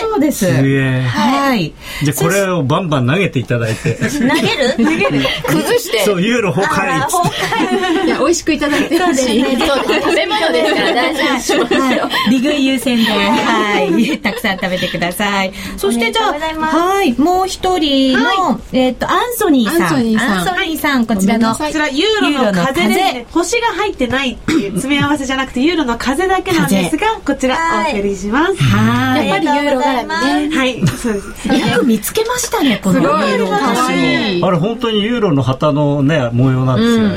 [0.00, 0.38] そうです。
[0.44, 1.72] すげえはい。
[2.02, 4.74] じゃあこれをバンバン投げていただいて投げる？
[4.76, 6.00] 投げる崩して。
[6.00, 9.44] そうユーロ崩壊っつっていや、美味しくいただいてほしい。
[9.44, 12.08] そう食べ物ですから大事にしますよ。
[12.30, 14.20] 利食い優先で、はい。
[14.20, 15.52] たくさん食べてください。
[15.76, 17.12] そしてじゃあ、はい。
[17.12, 19.82] もう一人の、えっと、アンソニーさん。
[19.82, 21.54] アンソニーさんアンソニーさん、こちらの。
[21.54, 28.56] こちらユーロの風で星が入ってないっていう詰め合わせじゃなくてユーロの風だけなんですがこちらお送りします。
[28.56, 29.28] はい。
[29.28, 30.56] やっぱりユーロ絡みね。
[30.56, 30.86] はい。
[30.86, 31.48] そうです。
[31.48, 34.46] よく見つけましたね、このユーロ。
[34.46, 37.16] あれ本当にユーロの旗のね模様なんですよね。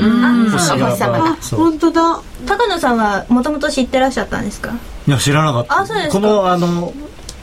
[1.56, 2.20] 本当だ。
[2.46, 4.72] 高野さんはもともと知ってらっしゃったんですか？
[5.06, 5.80] いや知らなかった。
[5.80, 6.12] あそうですか。
[6.14, 6.92] このあの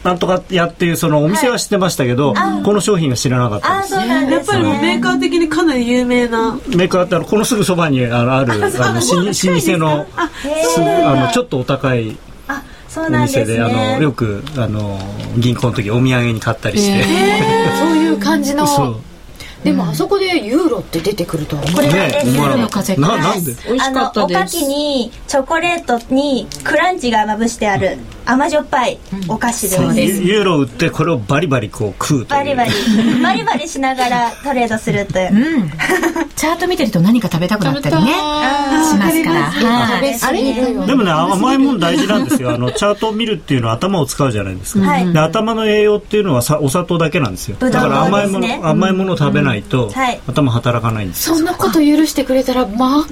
[0.04, 2.34] なんとかやっていうそのお店は知ってましたけど、
[2.64, 6.60] この商品は知らなかったんですやっぱりもうメーカー的にかなり有名な。
[6.76, 8.84] メーカーってあのこのすぐそばにあのあるあの老舗
[9.78, 10.30] のあ
[10.66, 14.99] すあのちょっとお高いあそうお店であのよくあの
[15.38, 17.04] 銀行の時お土産に買ったりして、
[17.80, 18.66] そういう感じの。
[19.64, 21.82] でもあそこでユーロって出てくるとは思う。
[21.84, 23.53] ね思わなかった風ななんで？
[23.66, 24.38] 美味しかったです。
[24.38, 27.97] あのおかきにチョコレートにクランチがまぶしてある。
[28.26, 32.72] 甘じょっぱいお菓子でユーロ売ってこれをバリバリこう食うとバリバリ。
[33.22, 35.70] バリバリしながらトレードするという、うん。
[36.36, 38.11] チャート見てると何か食べたくなったりね。
[38.84, 39.43] しますから。
[39.51, 40.19] はい。
[40.21, 40.86] あれ？
[40.86, 42.51] でもね甘いもん大事なんですよ。
[42.51, 45.13] あのチャートを見るっていうのは頭を使うじゃないですか、はい。
[45.13, 47.57] で頭の栄養っていうのはさお砂糖だけなんですよ。
[47.59, 50.21] だから甘いもの、甘いものを食べないと、はい。
[50.27, 51.36] 頭働かないんですよ。
[51.36, 53.05] そんなこと許してくれたらま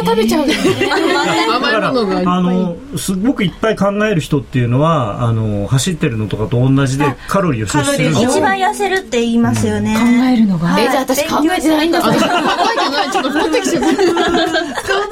[0.00, 2.24] た食べちゃうんだよね。
[2.26, 10.78] あのすごくいっぱい考える人っていうのはあの走ってるのとかと同じでカロリーを消費する一番痩せるって言いますよね、考えるのが。
[10.80, 12.00] え、じゃあ私考えてないんだ。
[12.00, 13.10] 考えてない。
[13.10, 13.88] ちょっと太ってきちゃった。
[13.88, 14.04] 使う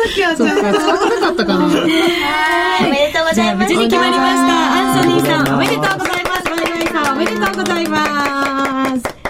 [0.05, 1.65] 時はそっか、使わなかったかな。
[1.67, 4.53] おめでとうございます無事に決まりました。
[4.73, 6.49] アンソニーさん、おめでとうございます。
[6.51, 9.22] ワイワイさん、おめでとうございます。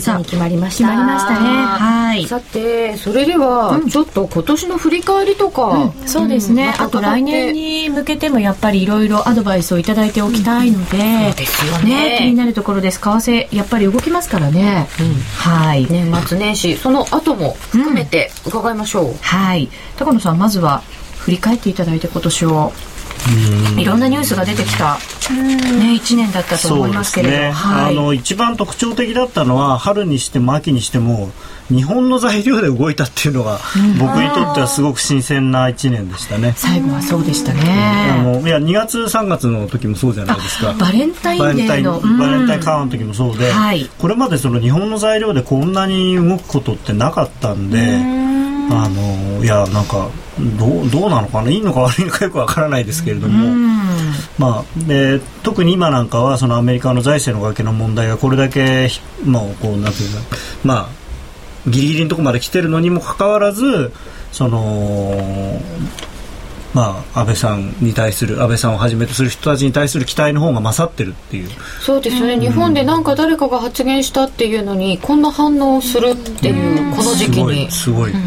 [0.00, 0.18] はい。
[0.18, 0.88] 無事に決まりました。
[0.88, 1.46] 決まりましたね。
[1.46, 2.26] はい。
[2.26, 6.74] さて、それでは、ちょっと今年の振り返りとか、そうですね。
[6.78, 12.34] あと来年に向けてもやっぱりいろいろアドバイスをいただいておきたいので、ですよね、気にね。
[12.34, 13.00] なるところです。
[13.00, 14.88] 為替、やっぱり動きますからね。
[15.36, 15.86] はい。
[15.90, 19.14] 年末年始、その後も含めて伺いましょう。
[19.20, 19.68] はい。
[19.96, 20.82] 高野さん、まずは
[21.18, 22.72] 振り返っていただいて今年を。
[23.78, 24.98] いろんなニュースが出てきた、
[25.32, 27.36] ね、1年だったと思いますけれど。
[27.36, 31.30] ね、はい、あの一番特徴的だったのは春にしても秋にしても
[31.68, 33.58] 日本の材料で動いたっていうのが、
[33.98, 36.52] 僕にとってはすごく新鮮な1年でしたね。
[36.56, 40.74] 最後はそうでしたあね、のいや2月3月の時もそうじゃないですか。
[40.74, 47.78] バレンタインデバレンタインーのバレンタインうんカーの時もそうで、はいこれまでその日本の材料でこんなに動くことってなかったんで、
[48.70, 50.10] あのいやなんか
[50.58, 51.50] どうどうなのかな？
[51.50, 53.54] いいのか悪いのかよくわからないですけれども、
[54.38, 60.20] まあ、で特に今なんかはそのアメリカの財政の崖の問題がこれだけひもうこうなんていうか
[60.64, 60.88] ま
[61.66, 63.92] あギリギリのところまで来てるのにもかかわらず
[64.32, 65.60] その
[66.74, 71.48] まあ、安倍さんに対する安倍さんをはじめとする人たちに対する期待の方が勝ってるっていう。
[71.80, 77.70] そうですよね、日本でなんか誰かが発言したっていうのにこんな反応をするっていう、この時期に。
[77.70, 78.22] すごいすごい、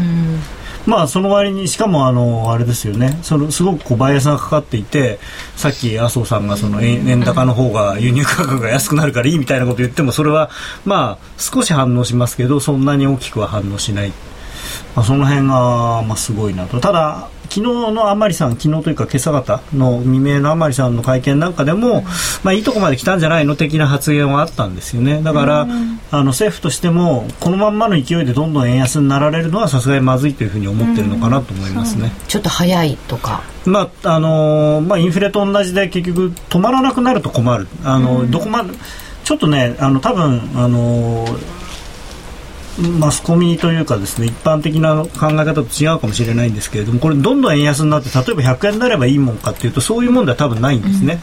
[0.88, 3.18] まあその割にしかもあのあれですよね。
[3.22, 5.18] そのすごくこうバイアスがかかっていて
[5.54, 10.48] さっき麻生さんがその円高の方が輸入価格が安くなるからいいみたいなこと言ってもそれは
[10.86, 14.12] まあ少し反応しますけどそんなに大きくは反応しない、
[14.96, 16.80] まあ、その辺がまあすごいなと。
[16.80, 22.02] ただ昨日の甘利さん昨日というか今朝方の未明の甘利さんの会見なんかでも、
[22.42, 25.22] まあ、いいとこまで来たんじゃないの的な発言はあったんですよね。
[25.22, 25.66] だから、あ
[26.18, 32.12] の政府としてもこのまんまの勢いでどんどん円安になられるのはさすがにまずいというふうに思ってるのかなと思いますね。
[32.28, 33.42] ちょっと早いとか。
[33.64, 37.68] まああのーまあ、インフレと同じで結局止まらなくなると困る。
[37.84, 38.70] あの、どこまで
[39.24, 41.58] ちょっとねあの多分あのー
[42.78, 51.20] マスコミというかですね一般的な考え方と違うかもしれないんですけれどもこれどんどん円安になって例えば100円になればいいもんかっていうとそういうもんでは多分ないんですね。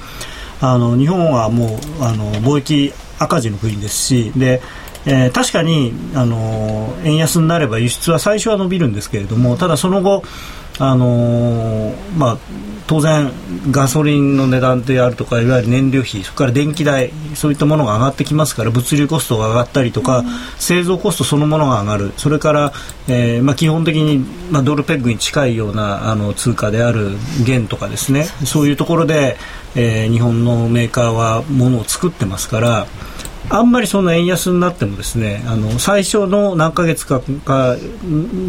[0.62, 4.62] あの日本はもうあの貿易赤字の国ですしで
[5.06, 10.24] えー確かに、あのー円安になれば輸出は最初は伸びるんですけれどもただその後、
[10.80, 12.38] あのーまあ、
[12.88, 13.32] 当然
[13.71, 20.23] ガソリンの値段であるとかいわゆる燃料費それから電気代そういったものが上がってきますから物流コストが上がったりとか、
[20.57, 22.73] 製造コストそのものが上がるそれから、
[23.07, 24.19] えーまあ、基本的に、
[24.51, 29.38] まあ、ドルペッグに近いようなあの通貨である元とかですねそういうところで、
[29.76, 32.88] えー日本のメーカーは物を作ってますから。
[33.49, 37.75] あんまりその円安になってもですねあの最初の何ヶ月かか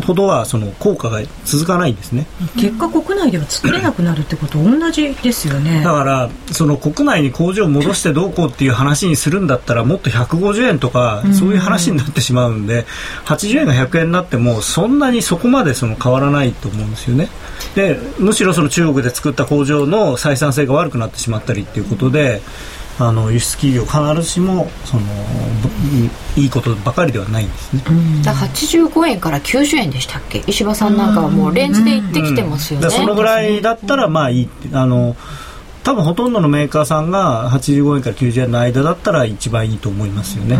[0.06, 2.26] ほどはその効果が続かないんですね。
[2.56, 5.82] 結果国内では作れなくなるってこと同じですよね。
[5.82, 12.86] だからその国内に工場を戻してどうこうっていう話にするんだったらもっと150円とかそういう話になってしまうんで
[13.26, 17.28] 80円が100円になってもそんなにそこまでその変わらないと思うんですよね。
[17.74, 22.40] でむしろその中国で作った工場の採算性が悪くなってしまったりっていうことで
[22.98, 25.02] あの輸出企業必ずしもその
[26.34, 27.82] ぶいいことばかりではないんですね。
[28.24, 30.42] だから85円から90円でしたっけ？
[30.46, 35.14] 石破さんなんかはもうレンジで行ってきてますよね、そのぐらいだったらまあいいってあの
[35.84, 40.56] 多分ほとんどのメーカーさんが85円から90円の間だったら一番いいと思いますよね。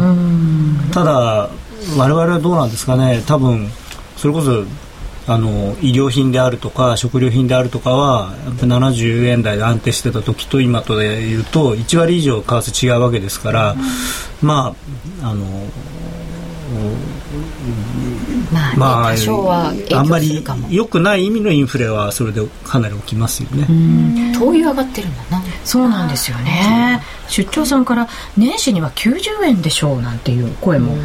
[0.93, 1.51] ただ
[1.97, 3.23] 我々はどうなんですかね。
[3.27, 3.69] 多分
[4.17, 4.65] それこそ
[5.29, 13.77] あの医療品であるとか食料品であるとかはやっぱ70円台で安定してた時と今とでいうと1割以上為替違うわけですから、
[14.41, 14.75] ま
[15.23, 15.45] ああの
[18.53, 20.69] まあ、ねまあ多少は影あんまり響するかも。
[20.71, 23.67] 良くない意味のインフレはそれでかなり起きますよね。
[24.39, 25.43] 灯油上がってるんだな。
[25.65, 27.03] そうなんですよね。
[27.29, 30.97] 出張さんから年始には90円でしょうなんていう声も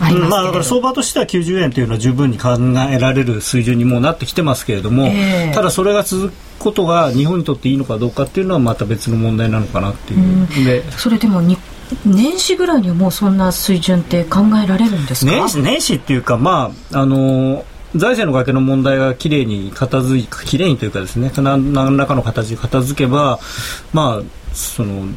[0.00, 2.50] ありうんまあ、だから相場としては90円というのは十分に考
[2.90, 5.52] えられる水準にもうなってきてますけれども、ええ。
[5.54, 11.56] ただそれが続くことが日本にとっていいのかどうかっていうのはまた別の問題なのかなっていう、でそれでもに
[12.04, 15.32] 年始ぐらいにはもうそんな水準って考えられるんですか？
[15.32, 17.64] 年始年始っていうかまああの
[17.96, 23.40] 財政の崖の問題がきれいに片付いきれいにというかですね何何らかの形で片付けば
[23.94, 25.08] まあその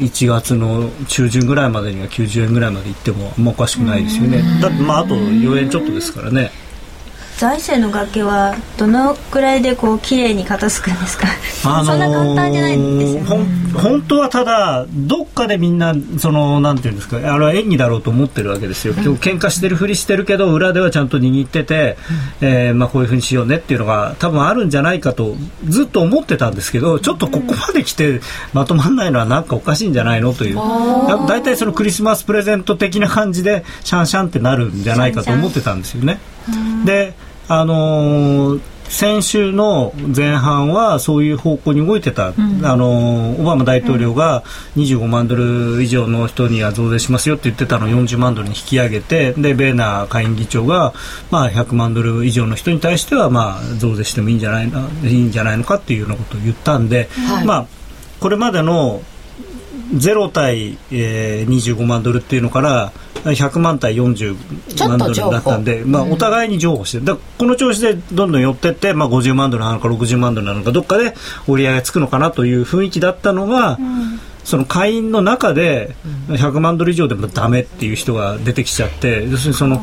[0.00, 4.42] 1月の中旬ぐらいまでには90円ぐらいまでいってもあんまおかしくないですよね。
[4.60, 6.50] だってまああと4円ちょっとですからね
[7.38, 11.26] 財政の崖はどのくらいでこう綺麗に片付くんですか、
[11.64, 21.96] あのーそんな簡単じゃないんですよほん本当はただどっかでみんなそのなんていうんですかあれは演技だろうと思ってるわけですよ、今日喧嘩してるふりしてるけど裏ではちゃんと握ってて、
[22.40, 25.34] えーまあ、こういうふうにしようねっていうのが多分あるんじゃないかと
[25.66, 28.20] ずっと思ってたんですけどちょっとここまで来て
[28.52, 30.56] まとまらないのはなんかおかしいんじゃないのという。
[30.56, 36.18] だ大体そのクリスマスプレゼント的な感じでシャンシャンってなるんじゃないかと思ってたんですよね。
[36.84, 37.14] で
[37.48, 38.60] あのー
[38.90, 42.32] 先週の前半はそういう方向に動いてた、あ
[42.76, 44.42] のオバマ大統領が
[44.76, 50.92] 25万ドル以上の人には増税しますよって言ってたのを40万ドルに引き上げてでベーナー下院議長が、
[51.30, 57.08] まあ、100万ドル以上の人に対しては、まあ、増税してもいいんじゃないないいんじゃないのかっていうようなことを言ったんで、
[57.46, 57.66] まあ、
[58.18, 59.02] これまでの
[59.94, 62.92] 0対、えー、25万ドルっていうのから
[63.24, 64.36] 100万対40
[64.88, 71.14] 万ドルだったんで、まあ、お互いに譲歩してだこの調子でどんどん寄ってって、まあ、50万ドルなのか60万ドルなのかどっかで
[71.46, 73.78] 折り合いがつくのかなという雰囲気だったのが、
[74.44, 75.94] その会員の中で
[76.28, 79.82] 100万ドル以上でもダメっていう人が出てきちゃって要するにその。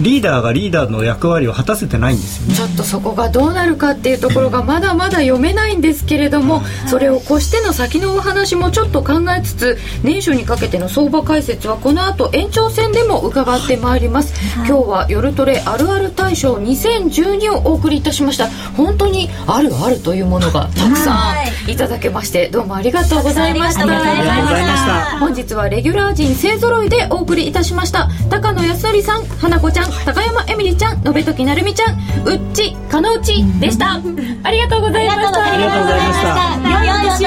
[0.00, 2.54] リーダーがリーダーの役割を果たせてないんですよね。
[2.54, 18.48] ちょっとそこがどうなるかっていうところがまだまだ読めないんですけれども、それを越しての先のお話もちょっと考えつつ年初にかけての相場解説はこの後延長戦でも伺ってまいります、今日は夜トレあるある大賞2012をお送りいたしました。
[18.76, 21.34] 本当にあるあるというものがたくさ
[21.66, 21.76] んい。
[21.76, 23.82] ただけましてどうもありがとうございました。
[23.82, 25.18] ありがとうございました。
[25.18, 28.08] 本日はレギュラー陣勢ぞろいでお送りいたしました。
[28.30, 33.94] 高野康則さん花子ちゃん高山えみりちゃん延時なるみちゃんうっちかのうちでした。
[34.42, 35.44] ありがとうございました。
[35.44, 36.30] ありがとうございました。
[36.70, 37.26] 良いお年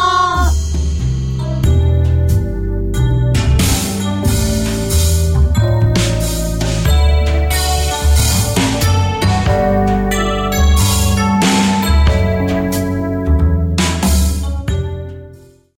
[0.00, 0.03] を